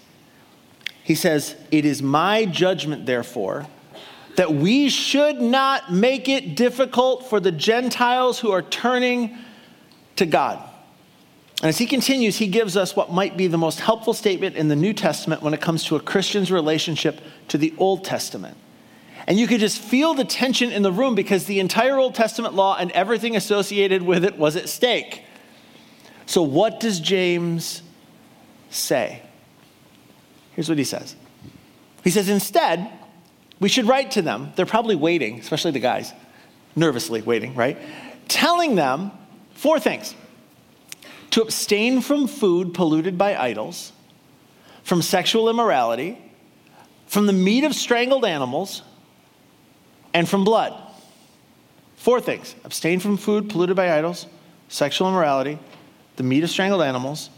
He 1.04 1.16
says, 1.16 1.56
It 1.72 1.86
is 1.86 2.02
my 2.02 2.46
judgment, 2.46 3.06
therefore, 3.06 3.68
that 4.36 4.54
we 4.54 4.90
should 4.90 5.42
not 5.42 5.92
make 5.92 6.30
it 6.30 6.56
difficult 6.56 7.30
for 7.30 7.40
the 7.40 7.52
Gentiles 7.52 8.40
who 8.40 8.52
are 8.52 8.62
turning 8.62 9.38
to 10.16 10.26
God 10.26 10.68
and 11.62 11.70
as 11.70 11.80
he 11.80 11.88
continues, 11.88 12.38
he 12.38 12.48
gives 12.48 12.78
us 12.78 12.96
what 12.96 13.12
might 13.12 13.36
be 13.36 13.48
the 13.48 13.58
most 13.58 13.80
helpful 13.80 14.14
statement 14.14 14.56
in 14.56 14.68
the 14.68 14.76
New 14.76 14.94
Testament 14.94 15.42
when 15.42 15.56
it 15.56 15.62
comes 15.62 15.84
to 15.86 15.96
a 15.96 16.00
Christian's 16.00 16.52
relationship 16.52 17.20
to 17.48 17.58
the 17.58 17.74
Old 17.80 18.06
Testament. 18.06 18.58
And 19.26 19.40
you 19.40 19.48
could 19.48 19.60
just 19.60 19.82
feel 19.82 20.14
the 20.14 20.24
tension 20.24 20.72
in 20.72 20.84
the 20.84 20.92
room 20.92 21.16
because 21.16 21.46
the 21.46 21.60
entire 21.60 21.98
Old 21.98 22.14
Testament 22.14 22.54
law 22.54 22.78
and 22.80 22.92
everything 22.92 23.36
associated 23.36 24.04
with 24.04 24.24
it 24.24 24.38
was 24.38 24.56
at 24.56 24.70
stake. 24.70 25.24
So, 26.28 26.44
what 26.44 26.82
does 26.82 27.00
James 27.00 27.82
say? 28.70 29.22
Here's 30.52 30.70
what 30.70 30.78
he 30.78 30.84
says 30.84 31.16
He 32.04 32.12
says, 32.12 32.30
instead, 32.30 32.92
we 33.60 33.70
should 33.70 33.88
write 33.88 34.12
to 34.12 34.22
them. 34.22 34.52
They're 34.56 34.68
probably 34.68 34.96
waiting, 34.96 35.40
especially 35.40 35.72
the 35.72 35.80
guys, 35.80 36.13
nervously 36.76 37.22
waiting, 37.22 37.56
right? 37.56 37.78
Telling 38.28 38.76
them 38.76 39.12
four 39.56 39.80
things 39.80 40.13
to 41.32 41.42
abstain 41.42 42.02
from 42.02 42.28
food 42.28 42.74
polluted 42.74 43.18
by 43.18 43.36
idols, 43.36 43.94
from 44.84 45.02
sexual 45.02 45.50
immorality, 45.50 46.18
from 47.08 47.26
the 47.26 47.34
meat 47.34 47.63
of 47.63 47.74
strangled 47.74 48.26
animals, 48.26 48.84
and 50.13 50.28
from 50.28 50.44
blood. 50.44 50.74
Four 51.96 52.20
things 52.20 52.54
abstain 52.66 53.00
from 53.00 53.16
food 53.18 53.50
polluted 53.50 53.76
by 53.78 53.98
idols, 53.98 54.28
sexual 54.68 55.08
immorality, 55.08 55.58
the 56.18 56.24
meat 56.24 56.44
of 56.44 56.50
strangled 56.50 56.82
animals, 56.82 57.30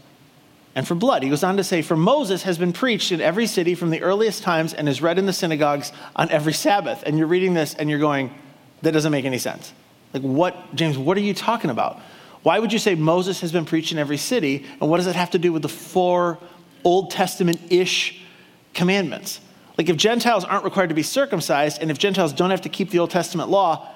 and 0.74 0.86
for 0.86 0.94
blood. 0.94 1.22
He 1.22 1.28
goes 1.28 1.42
on 1.42 1.56
to 1.56 1.64
say, 1.64 1.82
For 1.82 1.96
Moses 1.96 2.42
has 2.44 2.58
been 2.58 2.72
preached 2.72 3.12
in 3.12 3.20
every 3.20 3.46
city 3.46 3.74
from 3.74 3.90
the 3.90 4.02
earliest 4.02 4.42
times 4.42 4.72
and 4.72 4.88
is 4.88 5.02
read 5.02 5.18
in 5.18 5.26
the 5.26 5.32
synagogues 5.32 5.92
on 6.14 6.30
every 6.30 6.52
Sabbath. 6.52 7.02
And 7.04 7.18
you're 7.18 7.26
reading 7.26 7.54
this 7.54 7.74
and 7.74 7.90
you're 7.90 7.98
going, 7.98 8.32
That 8.82 8.92
doesn't 8.92 9.12
make 9.12 9.24
any 9.24 9.38
sense. 9.38 9.72
Like, 10.12 10.22
what, 10.22 10.74
James, 10.74 10.96
what 10.98 11.16
are 11.16 11.22
you 11.22 11.34
talking 11.34 11.70
about? 11.70 12.00
Why 12.42 12.58
would 12.58 12.72
you 12.72 12.78
say 12.78 12.94
Moses 12.94 13.40
has 13.40 13.52
been 13.52 13.64
preached 13.64 13.92
in 13.92 13.98
every 13.98 14.16
city? 14.16 14.64
And 14.80 14.88
what 14.90 14.96
does 14.96 15.06
it 15.06 15.16
have 15.16 15.30
to 15.30 15.38
do 15.38 15.52
with 15.52 15.62
the 15.62 15.68
four 15.68 16.38
Old 16.84 17.10
Testament 17.10 17.60
ish 17.70 18.22
commandments? 18.72 19.40
Like, 19.76 19.88
if 19.88 19.96
Gentiles 19.96 20.44
aren't 20.44 20.64
required 20.64 20.88
to 20.88 20.94
be 20.94 21.02
circumcised, 21.02 21.80
and 21.80 21.90
if 21.90 21.98
Gentiles 21.98 22.32
don't 22.32 22.50
have 22.50 22.62
to 22.62 22.68
keep 22.68 22.90
the 22.90 22.98
Old 22.98 23.10
Testament 23.10 23.50
law, 23.50 23.88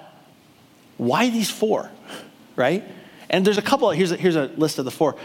why 0.97 1.31
these 1.31 1.51
four, 1.51 1.91
right? 2.57 2.85
And 3.35 3.45
there's 3.45 3.59
a 3.59 3.63
couple, 3.63 3.91
here's 3.91 4.13
a, 4.13 4.17
here's 4.17 4.37
a 4.37 4.45
list 4.57 4.79
of 4.79 4.85
the 4.85 4.93
four. 4.93 5.17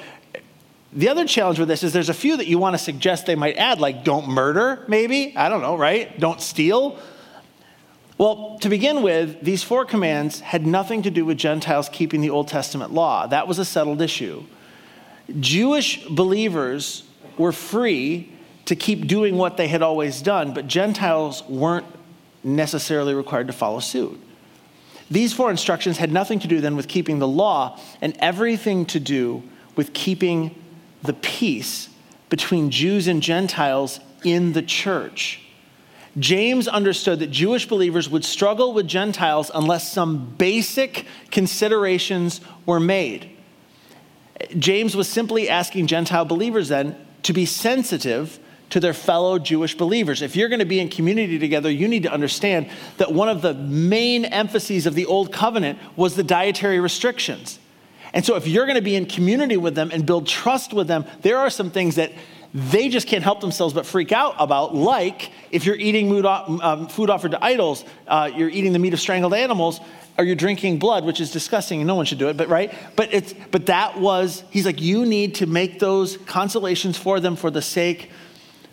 The 0.94 1.10
other 1.10 1.28
challenge 1.28 1.60
with 1.60 1.68
this 1.68 1.84
is 1.84 1.94
there's 1.94 2.10
a 2.10 2.14
few 2.16 2.38
that 2.38 2.48
you 2.48 2.58
want 2.58 2.74
to 2.74 2.80
suggest 2.80 3.28
they 3.28 3.36
might 3.36 3.56
add, 3.56 3.80
like 3.80 4.04
don't 4.04 4.28
murder, 4.28 4.84
maybe. 4.88 5.38
I 5.38 5.48
don't 5.48 5.62
know, 5.62 5.78
right? 5.78 6.20
Don't 6.20 6.42
steal. 6.42 6.98
Well, 8.18 8.58
to 8.62 8.70
begin 8.70 9.04
with, 9.04 9.42
these 9.42 9.62
four 9.62 9.86
commands 9.86 10.40
had 10.40 10.66
nothing 10.66 11.04
to 11.04 11.12
do 11.12 11.24
with 11.24 11.38
Gentiles 11.38 11.88
keeping 11.88 12.20
the 12.20 12.32
Old 12.32 12.48
Testament 12.48 12.92
law. 12.92 13.28
That 13.28 13.48
was 13.48 13.60
a 13.60 13.66
settled 13.66 14.02
issue. 14.02 14.44
Jewish 15.40 16.04
believers 16.08 17.04
were 17.38 17.52
free 17.52 18.32
to 18.66 18.76
keep 18.76 19.06
doing 19.06 19.38
what 19.38 19.56
they 19.56 19.68
had 19.68 19.84
always 19.84 20.20
done, 20.24 20.56
but 20.56 20.66
Gentiles 20.66 21.44
weren't 21.48 21.86
necessarily 22.44 23.14
required 23.14 23.46
to 23.46 23.54
follow 23.54 23.80
suit. 23.80 24.20
These 25.12 25.34
four 25.34 25.50
instructions 25.50 25.98
had 25.98 26.12
nothing 26.12 26.40
to 26.40 26.48
do 26.48 26.62
then 26.62 26.76
with 26.76 26.88
keeping 26.88 27.20
the 27.20 27.28
law 27.28 27.80
and 28.02 28.16
everything 28.20 28.86
to 28.88 29.00
do 29.00 29.44
with 29.76 29.94
keeping 29.94 30.56
the 31.02 31.14
peace 31.14 31.90
between 32.30 32.70
Jews 32.70 33.08
and 33.08 33.22
Gentiles 33.22 34.00
in 34.24 34.54
the 34.54 34.62
church. 34.62 35.42
James 36.18 36.68
understood 36.68 37.20
that 37.20 37.32
Jewish 37.32 37.68
believers 37.68 38.10
would 38.10 38.26
struggle 38.26 38.74
with 38.74 38.88
Gentiles 38.88 39.52
unless 39.54 39.92
some 39.92 40.34
basic 40.38 41.06
considerations 41.32 42.42
were 42.66 42.80
made. 42.80 43.30
James 44.58 44.96
was 44.96 45.08
simply 45.08 45.50
asking 45.50 45.88
Gentile 45.88 46.26
believers 46.26 46.70
then 46.70 46.96
to 47.24 47.34
be 47.34 47.46
sensitive 47.46 48.40
to 48.70 48.80
their 48.80 48.94
fellow 48.94 49.40
Jewish 49.40 49.76
believers. 49.76 50.22
If 50.22 50.36
you're 50.36 50.50
going 50.50 50.60
to 50.60 50.66
be 50.66 50.80
in 50.80 50.90
community 50.90 51.40
together, 51.40 51.70
you 51.70 51.88
need 51.88 52.04
to 52.04 52.12
understand 52.12 52.70
that 52.98 53.12
one 53.12 53.30
of 53.30 53.42
the 53.42 53.54
main 53.54 54.26
emphases 54.26 54.86
of 54.86 54.96
the 54.96 55.06
Old 55.06 55.34
Covenant 55.34 55.80
was 55.96 56.16
the 56.16 56.24
dietary 56.24 56.80
restrictions. 56.80 57.60
And 58.14 58.26
so, 58.26 58.36
if 58.36 58.48
you're 58.48 58.66
going 58.66 58.76
to 58.76 58.82
be 58.82 58.96
in 58.96 59.06
community 59.06 59.58
with 59.58 59.76
them 59.76 59.92
and 59.92 60.06
build 60.06 60.28
trust 60.28 60.74
with 60.74 60.88
them, 60.88 61.06
there 61.22 61.38
are 61.38 61.50
some 61.50 61.70
things 61.70 61.96
that 61.96 62.12
they 62.54 62.90
just 62.90 63.08
can't 63.08 63.24
help 63.24 63.42
themselves 63.42 63.74
but 63.76 63.86
freak 63.86 64.12
out 64.12 64.36
about, 64.40 64.74
like 64.74 65.32
if 65.52 65.66
you're 65.66 65.76
eating 65.76 66.26
um, 66.26 66.88
food 66.88 67.10
offered 67.12 67.32
to 67.32 67.44
idols, 67.44 67.86
uh, 68.08 68.32
you're 68.36 68.50
eating 68.50 68.74
the 68.74 68.80
meat 68.80 68.94
of 68.94 69.00
strangled 69.00 69.36
animals, 69.36 69.80
or 70.18 70.26
you're 70.26 70.36
drinking 70.36 70.80
blood, 70.80 71.06
which 71.06 71.22
is 71.22 71.32
disgusting 71.32 71.80
and 71.80 71.88
no 71.88 71.96
one 71.96 72.06
should 72.06 72.18
do 72.18 72.28
it, 72.28 72.38
but 72.38 72.50
right? 72.50 72.74
But 72.96 73.14
it's 73.14 73.34
but 73.52 73.68
that 73.68 74.00
was, 74.00 74.44
he's 74.50 74.66
like, 74.66 74.82
you 74.82 75.06
need 75.06 75.36
to 75.36 75.46
make 75.46 75.80
those 75.80 76.18
consolations 76.18 76.98
for 76.98 77.20
them 77.20 77.36
for 77.36 77.52
the 77.52 77.62
sake 77.62 78.10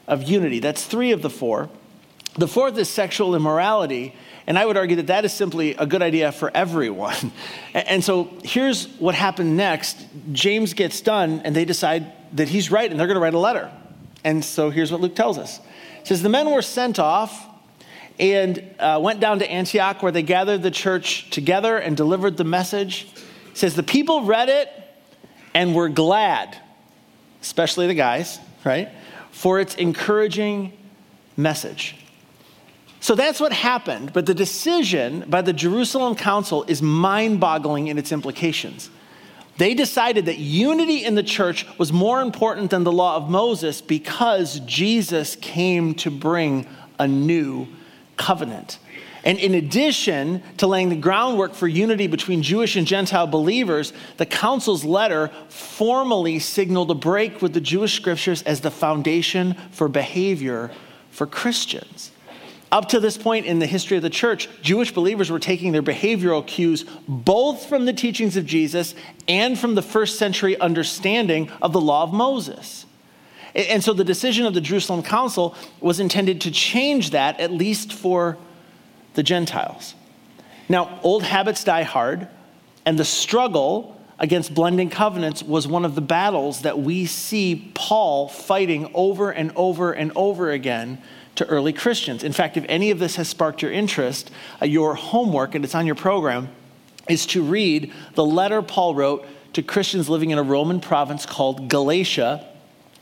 of 0.06 0.22
unity. 0.22 0.58
That's 0.60 0.84
three 0.84 1.12
of 1.12 1.22
the 1.22 1.30
four. 1.30 1.68
The 2.34 2.48
fourth 2.48 2.76
is 2.78 2.88
sexual 2.88 3.34
immorality. 3.34 4.14
And 4.46 4.58
I 4.58 4.64
would 4.64 4.76
argue 4.76 4.96
that 4.96 5.08
that 5.08 5.24
is 5.24 5.32
simply 5.32 5.74
a 5.74 5.86
good 5.86 6.02
idea 6.02 6.32
for 6.32 6.50
everyone. 6.54 7.32
And 7.74 8.02
so 8.02 8.30
here's 8.42 8.88
what 8.98 9.14
happened 9.14 9.56
next 9.58 10.06
James 10.32 10.72
gets 10.72 11.02
done, 11.02 11.42
and 11.44 11.54
they 11.54 11.66
decide 11.66 12.10
that 12.36 12.48
he's 12.48 12.70
right, 12.70 12.90
and 12.90 12.98
they're 12.98 13.06
going 13.06 13.16
to 13.16 13.20
write 13.20 13.34
a 13.34 13.38
letter. 13.38 13.70
And 14.24 14.42
so 14.42 14.70
here's 14.70 14.90
what 14.90 15.02
Luke 15.02 15.14
tells 15.14 15.36
us 15.36 15.60
it 16.00 16.06
says, 16.06 16.22
The 16.22 16.30
men 16.30 16.50
were 16.50 16.62
sent 16.62 16.98
off 16.98 17.46
and 18.18 18.64
uh, 18.78 18.98
went 19.02 19.20
down 19.20 19.40
to 19.40 19.50
Antioch, 19.50 20.02
where 20.02 20.10
they 20.10 20.22
gathered 20.22 20.62
the 20.62 20.70
church 20.70 21.28
together 21.30 21.76
and 21.76 21.96
delivered 21.96 22.38
the 22.38 22.44
message. 22.44 23.08
It 23.50 23.58
says, 23.58 23.74
The 23.74 23.82
people 23.82 24.22
read 24.22 24.48
it 24.48 24.72
and 25.52 25.74
were 25.74 25.90
glad, 25.90 26.56
especially 27.42 27.88
the 27.88 27.94
guys, 27.94 28.38
right, 28.64 28.88
for 29.36 29.60
its 29.60 29.74
encouraging 29.74 30.72
message. 31.36 31.94
So 33.00 33.14
that's 33.14 33.38
what 33.38 33.52
happened, 33.52 34.14
but 34.14 34.24
the 34.24 34.32
decision 34.32 35.26
by 35.28 35.42
the 35.42 35.52
Jerusalem 35.52 36.16
Council 36.16 36.64
is 36.66 36.80
mind 36.80 37.38
boggling 37.38 37.88
in 37.88 37.98
its 37.98 38.12
implications. 38.12 38.88
They 39.58 39.74
decided 39.74 40.24
that 40.24 40.38
unity 40.38 41.04
in 41.04 41.16
the 41.16 41.22
church 41.22 41.66
was 41.76 41.92
more 41.92 42.22
important 42.22 42.70
than 42.70 42.84
the 42.84 42.92
law 42.92 43.16
of 43.16 43.28
Moses 43.28 43.82
because 43.82 44.60
Jesus 44.60 45.36
came 45.36 45.94
to 45.96 46.10
bring 46.10 46.66
a 46.98 47.06
new 47.06 47.68
covenant. 48.16 48.78
And 49.26 49.40
in 49.40 49.54
addition 49.54 50.40
to 50.58 50.68
laying 50.68 50.88
the 50.88 50.94
groundwork 50.94 51.52
for 51.52 51.66
unity 51.66 52.06
between 52.06 52.44
Jewish 52.44 52.76
and 52.76 52.86
Gentile 52.86 53.26
believers, 53.26 53.92
the 54.18 54.24
council's 54.24 54.84
letter 54.84 55.32
formally 55.48 56.38
signaled 56.38 56.92
a 56.92 56.94
break 56.94 57.42
with 57.42 57.52
the 57.52 57.60
Jewish 57.60 57.94
scriptures 57.94 58.42
as 58.42 58.60
the 58.60 58.70
foundation 58.70 59.54
for 59.72 59.88
behavior 59.88 60.70
for 61.10 61.26
Christians. 61.26 62.12
Up 62.70 62.88
to 62.90 63.00
this 63.00 63.18
point 63.18 63.46
in 63.46 63.58
the 63.58 63.66
history 63.66 63.96
of 63.96 64.04
the 64.04 64.10
church, 64.10 64.48
Jewish 64.62 64.92
believers 64.92 65.28
were 65.28 65.40
taking 65.40 65.72
their 65.72 65.82
behavioral 65.82 66.46
cues 66.46 66.84
both 67.08 67.66
from 67.66 67.84
the 67.84 67.92
teachings 67.92 68.36
of 68.36 68.46
Jesus 68.46 68.94
and 69.26 69.58
from 69.58 69.74
the 69.74 69.82
first 69.82 70.20
century 70.20 70.56
understanding 70.60 71.50
of 71.60 71.72
the 71.72 71.80
law 71.80 72.04
of 72.04 72.12
Moses. 72.12 72.86
And 73.56 73.82
so 73.82 73.92
the 73.92 74.04
decision 74.04 74.46
of 74.46 74.54
the 74.54 74.60
Jerusalem 74.60 75.02
Council 75.02 75.56
was 75.80 75.98
intended 75.98 76.42
to 76.42 76.52
change 76.52 77.10
that, 77.10 77.40
at 77.40 77.50
least 77.50 77.92
for 77.92 78.38
the 79.16 79.22
Gentiles. 79.22 79.94
Now, 80.68 81.00
old 81.02 81.24
habits 81.24 81.64
die 81.64 81.82
hard, 81.82 82.28
and 82.84 82.98
the 82.98 83.04
struggle 83.04 84.00
against 84.18 84.54
blending 84.54 84.88
covenants 84.88 85.42
was 85.42 85.66
one 85.68 85.84
of 85.84 85.94
the 85.94 86.00
battles 86.00 86.62
that 86.62 86.78
we 86.78 87.06
see 87.06 87.70
Paul 87.74 88.28
fighting 88.28 88.90
over 88.94 89.30
and 89.30 89.52
over 89.56 89.92
and 89.92 90.12
over 90.16 90.50
again 90.50 91.02
to 91.34 91.46
early 91.46 91.72
Christians. 91.72 92.24
In 92.24 92.32
fact, 92.32 92.56
if 92.56 92.64
any 92.68 92.90
of 92.90 92.98
this 92.98 93.16
has 93.16 93.28
sparked 93.28 93.60
your 93.60 93.72
interest, 93.72 94.30
uh, 94.62 94.64
your 94.64 94.94
homework, 94.94 95.54
and 95.54 95.64
it's 95.64 95.74
on 95.74 95.86
your 95.86 95.94
program, 95.94 96.48
is 97.08 97.26
to 97.26 97.42
read 97.42 97.92
the 98.14 98.24
letter 98.24 98.62
Paul 98.62 98.94
wrote 98.94 99.26
to 99.52 99.62
Christians 99.62 100.08
living 100.08 100.30
in 100.30 100.38
a 100.38 100.42
Roman 100.42 100.80
province 100.80 101.26
called 101.26 101.68
Galatia. 101.68 102.46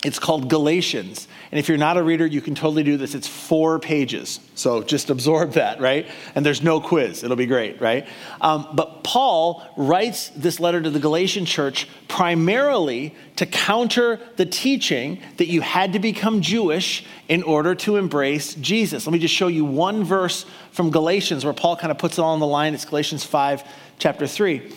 It's 0.05 0.19
called 0.19 0.51
Galatians. 0.51 1.27
And 1.51 1.59
if 1.59 1.69
you're 1.69 1.79
not 1.79 1.97
a 1.97 2.03
reader, 2.03 2.27
you 2.27 2.43
can 2.43 2.55
totally 2.55 2.83
do 2.83 2.99
this. 2.99 3.15
It's 3.15 3.27
four 3.27 3.79
pages. 3.79 4.39
So 4.55 4.83
just 4.83 5.09
absorb 5.09 5.53
that, 5.53 5.81
right? 5.81 6.07
And 6.35 6.45
there's 6.45 6.63
no 6.63 6.79
quiz. 6.79 7.25
It'll 7.25 7.37
be 7.37 7.47
great, 7.47 7.81
right? 7.81 8.07
Um, 8.41 8.69
but 8.75 9.03
Paul 9.03 9.67
writes 9.77 10.31
this 10.37 10.61
letter 10.61 10.83
to 10.83 10.91
the 10.91 10.99
Galatian 10.99 11.47
church 11.47 11.89
primarily 12.07 13.15
to 13.37 13.47
counter 13.47 14.21
the 14.37 14.45
teaching 14.45 15.21
that 15.39 15.47
you 15.47 15.63
had 15.63 15.95
to 15.95 15.99
become 15.99 16.43
Jewish 16.43 17.07
in 17.29 17.43
order 17.43 17.75
to 17.77 17.97
embrace 17.97 18.55
Jesus. 18.57 19.07
Let 19.07 19.13
me 19.15 19.19
just 19.19 19.35
show 19.35 19.49
you 19.49 19.65
one 19.65 20.05
verse 20.05 20.45
from 20.73 20.91
Galatians 20.91 21.45
where 21.45 21.55
Paul 21.55 21.77
kind 21.77 21.91
of 21.91 21.97
puts 21.97 22.19
it 22.19 22.21
all 22.21 22.35
on 22.35 22.41
the 22.41 22.47
line. 22.47 22.75
It's 22.75 22.85
Galatians 22.85 23.25
5, 23.25 23.65
chapter 23.99 24.27
3. 24.27 24.71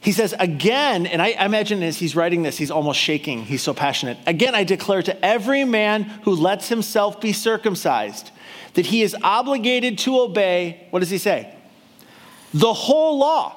He 0.00 0.12
says, 0.12 0.34
Again, 0.38 1.06
and 1.06 1.20
I 1.20 1.28
imagine 1.28 1.82
as 1.82 1.98
he's 1.98 2.16
writing 2.16 2.42
this, 2.42 2.56
he's 2.56 2.70
almost 2.70 2.98
shaking. 2.98 3.44
He's 3.44 3.62
so 3.62 3.74
passionate. 3.74 4.18
Again, 4.26 4.54
I 4.54 4.64
declare 4.64 5.02
to 5.02 5.24
every 5.24 5.64
man 5.64 6.04
who 6.22 6.34
lets 6.34 6.68
himself 6.68 7.20
be 7.20 7.32
circumcised 7.32 8.30
that 8.74 8.86
he 8.86 9.02
is 9.02 9.16
obligated 9.22 9.98
to 9.98 10.20
obey, 10.20 10.86
what 10.90 11.00
does 11.00 11.10
he 11.10 11.18
say? 11.18 11.54
The 12.54 12.72
whole 12.72 13.18
law. 13.18 13.56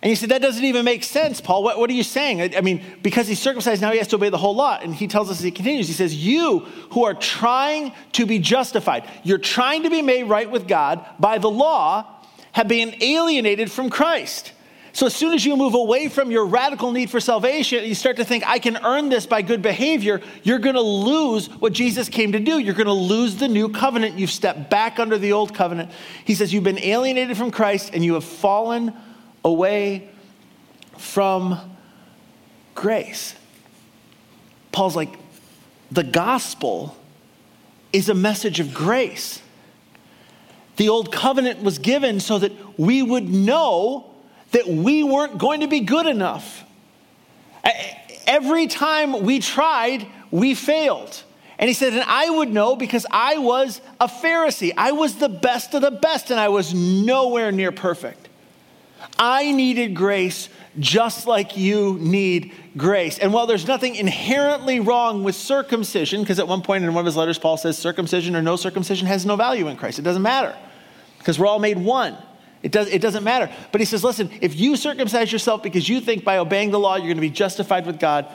And 0.00 0.08
he 0.08 0.14
said, 0.14 0.30
That 0.30 0.40
doesn't 0.40 0.64
even 0.64 0.84
make 0.84 1.04
sense, 1.04 1.40
Paul. 1.40 1.62
What, 1.62 1.78
what, 1.78 1.90
are 1.90 1.94
you 1.94 2.04
saying? 2.04 2.40
I, 2.40 2.50
I 2.56 2.60
mean, 2.62 2.82
because 3.02 3.26
he's 3.28 3.40
circumcised, 3.40 3.82
now 3.82 3.90
he 3.90 3.98
has 3.98 4.08
to 4.08 4.16
obey 4.16 4.30
the 4.30 4.38
whole 4.38 4.54
law. 4.54 4.78
And 4.80 4.94
he 4.94 5.06
tells 5.06 5.28
us 5.30 5.38
as 5.38 5.44
he 5.44 5.50
continues, 5.50 5.86
he 5.88 5.92
says, 5.92 6.14
You 6.14 6.60
who 6.92 7.04
are 7.04 7.14
trying 7.14 7.92
to 8.12 8.24
be 8.24 8.38
justified, 8.38 9.08
you're 9.22 9.38
trying 9.38 9.82
to 9.82 9.90
be 9.90 10.00
made 10.00 10.24
right 10.24 10.50
with 10.50 10.68
God 10.68 11.04
by 11.18 11.38
the 11.38 11.50
law, 11.50 12.06
have 12.52 12.68
been 12.68 12.94
alienated 13.02 13.70
from 13.70 13.90
Christ. 13.90 14.52
So, 14.98 15.06
as 15.06 15.14
soon 15.14 15.32
as 15.32 15.46
you 15.46 15.56
move 15.56 15.74
away 15.74 16.08
from 16.08 16.32
your 16.32 16.44
radical 16.44 16.90
need 16.90 17.08
for 17.08 17.20
salvation, 17.20 17.84
you 17.84 17.94
start 17.94 18.16
to 18.16 18.24
think, 18.24 18.42
I 18.44 18.58
can 18.58 18.76
earn 18.78 19.10
this 19.10 19.26
by 19.26 19.42
good 19.42 19.62
behavior, 19.62 20.20
you're 20.42 20.58
going 20.58 20.74
to 20.74 20.80
lose 20.80 21.48
what 21.48 21.72
Jesus 21.72 22.08
came 22.08 22.32
to 22.32 22.40
do. 22.40 22.58
You're 22.58 22.74
going 22.74 22.88
to 22.88 22.92
lose 22.92 23.36
the 23.36 23.46
new 23.46 23.68
covenant. 23.68 24.18
You've 24.18 24.32
stepped 24.32 24.68
back 24.70 24.98
under 24.98 25.16
the 25.16 25.30
old 25.30 25.54
covenant. 25.54 25.92
He 26.24 26.34
says, 26.34 26.52
You've 26.52 26.64
been 26.64 26.80
alienated 26.80 27.36
from 27.36 27.52
Christ 27.52 27.90
and 27.94 28.04
you 28.04 28.14
have 28.14 28.24
fallen 28.24 28.92
away 29.44 30.08
from 30.96 31.60
grace. 32.74 33.36
Paul's 34.72 34.96
like, 34.96 35.16
the 35.92 36.02
gospel 36.02 36.96
is 37.92 38.08
a 38.08 38.14
message 38.14 38.58
of 38.58 38.74
grace. 38.74 39.42
The 40.74 40.88
old 40.88 41.12
covenant 41.12 41.62
was 41.62 41.78
given 41.78 42.18
so 42.18 42.40
that 42.40 42.50
we 42.76 43.00
would 43.00 43.28
know 43.28 44.16
that 44.52 44.66
we 44.66 45.02
weren't 45.02 45.38
going 45.38 45.60
to 45.60 45.68
be 45.68 45.80
good 45.80 46.06
enough. 46.06 46.64
Every 48.26 48.66
time 48.66 49.22
we 49.22 49.38
tried, 49.38 50.06
we 50.30 50.54
failed. 50.54 51.22
And 51.58 51.66
he 51.66 51.74
said, 51.74 51.92
and 51.92 52.04
I 52.04 52.30
would 52.30 52.52
know 52.52 52.76
because 52.76 53.04
I 53.10 53.38
was 53.38 53.80
a 54.00 54.06
Pharisee. 54.06 54.72
I 54.76 54.92
was 54.92 55.16
the 55.16 55.28
best 55.28 55.74
of 55.74 55.82
the 55.82 55.90
best, 55.90 56.30
and 56.30 56.38
I 56.38 56.48
was 56.48 56.72
nowhere 56.72 57.50
near 57.50 57.72
perfect. 57.72 58.28
I 59.18 59.52
needed 59.52 59.94
grace 59.94 60.48
just 60.78 61.26
like 61.26 61.56
you 61.56 61.98
need 62.00 62.52
grace. 62.76 63.18
And 63.18 63.32
while 63.32 63.46
there's 63.46 63.66
nothing 63.66 63.96
inherently 63.96 64.78
wrong 64.78 65.24
with 65.24 65.34
circumcision, 65.34 66.20
because 66.20 66.38
at 66.38 66.46
one 66.46 66.62
point 66.62 66.84
in 66.84 66.94
one 66.94 67.00
of 67.00 67.06
his 67.06 67.16
letters, 67.16 67.38
Paul 67.38 67.56
says 67.56 67.76
circumcision 67.76 68.36
or 68.36 68.42
no 68.42 68.56
circumcision 68.56 69.06
has 69.08 69.26
no 69.26 69.34
value 69.34 69.66
in 69.68 69.76
Christ, 69.76 69.98
it 69.98 70.02
doesn't 70.02 70.22
matter 70.22 70.56
because 71.18 71.38
we're 71.38 71.46
all 71.46 71.58
made 71.58 71.78
one. 71.78 72.16
It, 72.62 72.72
does, 72.72 72.88
it 72.88 73.00
doesn't 73.00 73.24
matter. 73.24 73.52
But 73.70 73.80
he 73.80 73.84
says, 73.84 74.02
listen, 74.02 74.30
if 74.40 74.58
you 74.58 74.76
circumcise 74.76 75.32
yourself 75.32 75.62
because 75.62 75.88
you 75.88 76.00
think 76.00 76.24
by 76.24 76.38
obeying 76.38 76.70
the 76.70 76.78
law 76.78 76.96
you're 76.96 77.06
going 77.06 77.16
to 77.16 77.20
be 77.20 77.30
justified 77.30 77.86
with 77.86 78.00
God, 78.00 78.26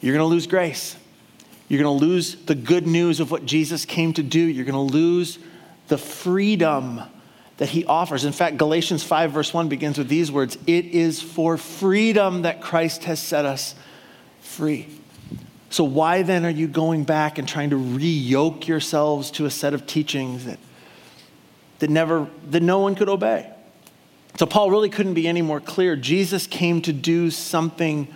you're 0.00 0.14
going 0.14 0.26
to 0.26 0.32
lose 0.32 0.46
grace. 0.46 0.96
You're 1.68 1.82
going 1.82 1.98
to 1.98 2.04
lose 2.04 2.36
the 2.44 2.54
good 2.54 2.86
news 2.86 3.20
of 3.20 3.30
what 3.30 3.46
Jesus 3.46 3.84
came 3.84 4.12
to 4.14 4.22
do. 4.22 4.40
You're 4.40 4.66
going 4.66 4.74
to 4.74 4.92
lose 4.92 5.38
the 5.88 5.98
freedom 5.98 7.00
that 7.56 7.68
he 7.68 7.84
offers. 7.84 8.24
In 8.24 8.32
fact, 8.32 8.56
Galatians 8.56 9.02
5, 9.02 9.32
verse 9.32 9.54
1 9.54 9.68
begins 9.68 9.98
with 9.98 10.08
these 10.08 10.30
words 10.30 10.58
It 10.66 10.86
is 10.86 11.22
for 11.22 11.56
freedom 11.56 12.42
that 12.42 12.60
Christ 12.60 13.04
has 13.04 13.20
set 13.20 13.44
us 13.44 13.74
free. 14.40 14.88
So, 15.70 15.84
why 15.84 16.22
then 16.22 16.44
are 16.44 16.50
you 16.50 16.68
going 16.68 17.04
back 17.04 17.38
and 17.38 17.48
trying 17.48 17.70
to 17.70 17.76
re 17.76 18.06
yoke 18.06 18.68
yourselves 18.68 19.30
to 19.32 19.46
a 19.46 19.50
set 19.50 19.74
of 19.74 19.86
teachings 19.86 20.44
that 20.44 20.58
that 21.84 21.90
never 21.90 22.26
that 22.48 22.62
no 22.62 22.78
one 22.78 22.94
could 22.94 23.10
obey. 23.10 23.46
So 24.38 24.46
Paul 24.46 24.70
really 24.70 24.88
couldn't 24.88 25.12
be 25.12 25.28
any 25.28 25.42
more 25.42 25.60
clear. 25.60 25.96
Jesus 25.96 26.46
came 26.46 26.80
to 26.80 26.94
do 26.94 27.30
something 27.30 28.08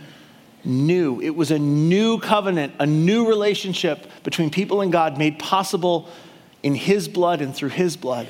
new. 0.64 1.20
It 1.20 1.37
was 1.37 1.50
a 1.50 1.59
new 1.59 2.18
covenant, 2.18 2.72
a 2.78 2.87
new 2.87 3.28
relationship 3.28 4.07
between 4.22 4.48
people 4.48 4.81
and 4.81 4.90
God 4.90 5.18
made 5.18 5.38
possible 5.38 6.09
in 6.62 6.74
his 6.74 7.09
blood 7.09 7.42
and 7.42 7.54
through 7.54 7.68
his 7.68 7.98
blood. 7.98 8.26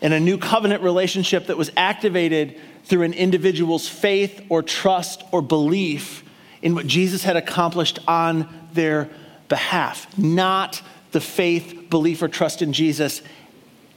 And 0.00 0.14
a 0.14 0.20
new 0.20 0.38
covenant 0.38 0.84
relationship 0.84 1.48
that 1.48 1.58
was 1.58 1.72
activated 1.76 2.56
through 2.84 3.02
an 3.02 3.12
individual's 3.12 3.88
faith 3.88 4.46
or 4.48 4.62
trust 4.62 5.24
or 5.32 5.42
belief 5.42 6.22
in 6.62 6.76
what 6.76 6.86
Jesus 6.86 7.24
had 7.24 7.34
accomplished 7.34 7.98
on 8.06 8.48
their 8.72 9.10
behalf, 9.48 10.16
not 10.16 10.80
the 11.10 11.20
faith, 11.20 11.90
belief, 11.90 12.22
or 12.22 12.28
trust 12.28 12.62
in 12.62 12.72
Jesus 12.72 13.20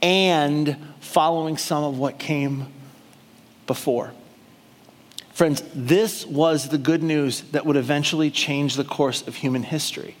and 0.04 0.76
following 1.00 1.56
some 1.56 1.82
of 1.82 1.98
what 1.98 2.18
came 2.18 2.66
before. 3.66 4.12
Friends, 5.32 5.62
this 5.74 6.26
was 6.26 6.68
the 6.68 6.76
good 6.76 7.02
news 7.02 7.40
that 7.52 7.64
would 7.64 7.76
eventually 7.76 8.30
change 8.30 8.76
the 8.76 8.84
course 8.84 9.26
of 9.26 9.34
human 9.34 9.62
history. 9.62 10.14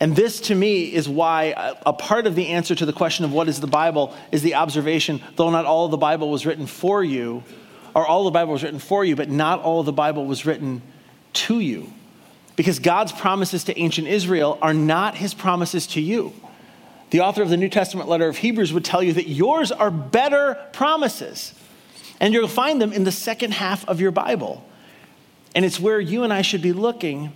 And 0.00 0.14
this, 0.14 0.40
to 0.42 0.54
me, 0.54 0.94
is 0.94 1.08
why 1.08 1.74
a 1.84 1.92
part 1.92 2.28
of 2.28 2.36
the 2.36 2.48
answer 2.48 2.76
to 2.76 2.86
the 2.86 2.92
question 2.92 3.24
of 3.24 3.32
what 3.32 3.48
is 3.48 3.60
the 3.60 3.66
Bible 3.66 4.14
is 4.30 4.42
the 4.42 4.54
observation, 4.54 5.20
though 5.34 5.50
not 5.50 5.66
all 5.66 5.86
of 5.86 5.90
the 5.90 5.96
Bible 5.96 6.30
was 6.30 6.46
written 6.46 6.66
for 6.66 7.02
you, 7.02 7.42
or 7.94 8.06
all 8.06 8.24
the 8.24 8.30
Bible 8.30 8.52
was 8.52 8.62
written 8.62 8.78
for 8.78 9.04
you, 9.04 9.16
but 9.16 9.28
not 9.28 9.60
all 9.60 9.80
of 9.80 9.86
the 9.86 9.92
Bible 9.92 10.24
was 10.24 10.46
written 10.46 10.82
to 11.32 11.58
you. 11.58 11.92
Because 12.54 12.78
God's 12.78 13.10
promises 13.10 13.64
to 13.64 13.76
ancient 13.76 14.06
Israel 14.06 14.56
are 14.62 14.74
not 14.74 15.16
his 15.16 15.34
promises 15.34 15.88
to 15.88 16.00
you. 16.00 16.32
The 17.14 17.20
author 17.20 17.42
of 17.42 17.48
the 17.48 17.56
New 17.56 17.68
Testament 17.68 18.08
letter 18.08 18.26
of 18.26 18.38
Hebrews 18.38 18.72
would 18.72 18.84
tell 18.84 19.00
you 19.00 19.12
that 19.12 19.28
yours 19.28 19.70
are 19.70 19.88
better 19.88 20.58
promises. 20.72 21.54
And 22.18 22.34
you'll 22.34 22.48
find 22.48 22.82
them 22.82 22.92
in 22.92 23.04
the 23.04 23.12
second 23.12 23.54
half 23.54 23.88
of 23.88 24.00
your 24.00 24.10
Bible. 24.10 24.68
And 25.54 25.64
it's 25.64 25.78
where 25.78 26.00
you 26.00 26.24
and 26.24 26.32
I 26.32 26.42
should 26.42 26.60
be 26.60 26.72
looking 26.72 27.32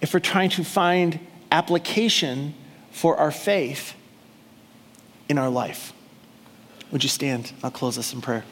if 0.00 0.12
we're 0.12 0.18
trying 0.18 0.50
to 0.50 0.64
find 0.64 1.20
application 1.52 2.54
for 2.90 3.16
our 3.16 3.30
faith 3.30 3.94
in 5.28 5.38
our 5.38 5.50
life. 5.50 5.92
Would 6.90 7.04
you 7.04 7.08
stand? 7.08 7.52
I'll 7.62 7.70
close 7.70 7.98
us 7.98 8.12
in 8.12 8.20
prayer. 8.20 8.42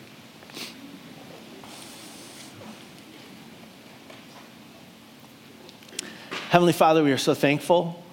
Heavenly 6.51 6.73
Father, 6.73 7.03
we 7.03 7.11
are 7.11 7.19
so 7.19 7.35
thankful 7.35 8.04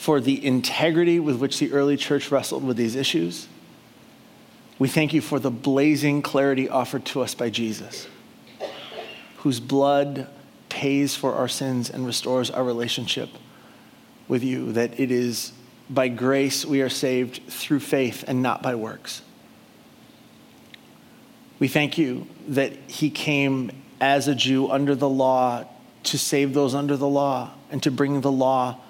for 0.00 0.18
the 0.18 0.46
integrity 0.46 1.20
with 1.20 1.36
which 1.36 1.58
the 1.58 1.70
early 1.74 1.94
church 1.94 2.30
wrestled 2.30 2.64
with 2.64 2.78
these 2.78 2.96
issues. 2.96 3.46
We 4.78 4.88
thank 4.88 5.12
you 5.12 5.20
for 5.20 5.38
the 5.38 5.50
blazing 5.50 6.22
clarity 6.22 6.70
offered 6.70 7.04
to 7.06 7.20
us 7.20 7.34
by 7.34 7.50
Jesus, 7.50 8.08
whose 9.36 9.60
blood 9.60 10.26
pays 10.70 11.14
for 11.14 11.34
our 11.34 11.48
sins 11.48 11.90
and 11.90 12.06
restores 12.06 12.50
our 12.50 12.64
relationship 12.64 13.28
with 14.26 14.42
you, 14.42 14.72
that 14.72 14.98
it 14.98 15.10
is 15.10 15.52
by 15.90 16.08
grace 16.08 16.64
we 16.64 16.80
are 16.80 16.88
saved 16.88 17.42
through 17.48 17.80
faith 17.80 18.24
and 18.26 18.42
not 18.42 18.62
by 18.62 18.76
works. 18.76 19.20
We 21.58 21.68
thank 21.68 21.98
you 21.98 22.26
that 22.48 22.72
he 22.86 23.10
came 23.10 23.70
as 24.00 24.28
a 24.28 24.34
Jew 24.34 24.70
under 24.70 24.94
the 24.94 25.10
law 25.10 25.66
to 26.04 26.16
save 26.18 26.54
those 26.54 26.74
under 26.74 26.96
the 26.96 27.06
law 27.06 27.50
and 27.70 27.82
to 27.82 27.90
bring 27.90 28.22
the 28.22 28.32
law 28.32 28.80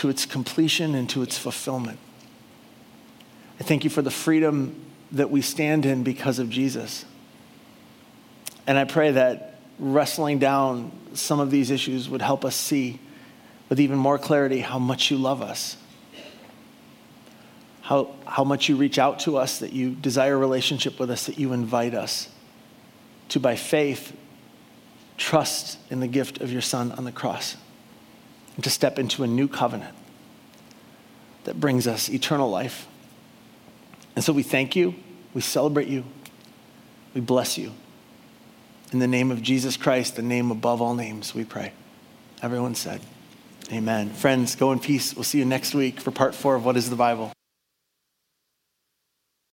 to 0.00 0.08
its 0.08 0.24
completion 0.24 0.94
and 0.94 1.10
to 1.10 1.20
its 1.20 1.36
fulfillment. 1.36 1.98
I 3.60 3.64
thank 3.64 3.84
you 3.84 3.90
for 3.90 4.00
the 4.00 4.10
freedom 4.10 4.74
that 5.12 5.30
we 5.30 5.42
stand 5.42 5.84
in 5.84 6.04
because 6.04 6.38
of 6.38 6.48
Jesus. 6.48 7.04
And 8.66 8.78
I 8.78 8.84
pray 8.84 9.10
that 9.10 9.60
wrestling 9.78 10.38
down 10.38 10.90
some 11.12 11.38
of 11.38 11.50
these 11.50 11.70
issues 11.70 12.08
would 12.08 12.22
help 12.22 12.46
us 12.46 12.56
see 12.56 12.98
with 13.68 13.78
even 13.78 13.98
more 13.98 14.16
clarity 14.16 14.60
how 14.60 14.78
much 14.78 15.10
you 15.10 15.18
love 15.18 15.42
us, 15.42 15.76
how, 17.82 18.14
how 18.24 18.44
much 18.44 18.70
you 18.70 18.76
reach 18.76 18.98
out 18.98 19.20
to 19.20 19.36
us, 19.36 19.58
that 19.58 19.74
you 19.74 19.90
desire 19.90 20.32
a 20.32 20.38
relationship 20.38 20.98
with 20.98 21.10
us, 21.10 21.26
that 21.26 21.38
you 21.38 21.52
invite 21.52 21.92
us 21.92 22.30
to, 23.28 23.38
by 23.38 23.54
faith, 23.54 24.16
trust 25.18 25.78
in 25.90 26.00
the 26.00 26.08
gift 26.08 26.40
of 26.40 26.50
your 26.50 26.62
Son 26.62 26.90
on 26.92 27.04
the 27.04 27.12
cross 27.12 27.58
and 28.60 28.64
to 28.64 28.68
step 28.68 28.98
into 28.98 29.22
a 29.22 29.26
new 29.26 29.48
covenant 29.48 29.96
that 31.44 31.58
brings 31.58 31.86
us 31.86 32.10
eternal 32.10 32.50
life. 32.50 32.86
And 34.14 34.22
so 34.22 34.34
we 34.34 34.42
thank 34.42 34.76
you, 34.76 34.96
we 35.32 35.40
celebrate 35.40 35.88
you, 35.88 36.04
we 37.14 37.22
bless 37.22 37.56
you. 37.56 37.72
In 38.92 38.98
the 38.98 39.06
name 39.06 39.30
of 39.30 39.40
Jesus 39.40 39.78
Christ, 39.78 40.16
the 40.16 40.20
name 40.20 40.50
above 40.50 40.82
all 40.82 40.94
names, 40.94 41.34
we 41.34 41.42
pray. 41.42 41.72
Everyone 42.42 42.74
said, 42.74 43.00
Amen. 43.72 44.10
Friends, 44.10 44.56
go 44.56 44.72
in 44.72 44.78
peace. 44.78 45.16
We'll 45.16 45.24
see 45.24 45.38
you 45.38 45.46
next 45.46 45.74
week 45.74 45.98
for 45.98 46.10
part 46.10 46.34
four 46.34 46.54
of 46.54 46.66
What 46.66 46.76
is 46.76 46.90
the 46.90 46.96
Bible? 46.96 47.32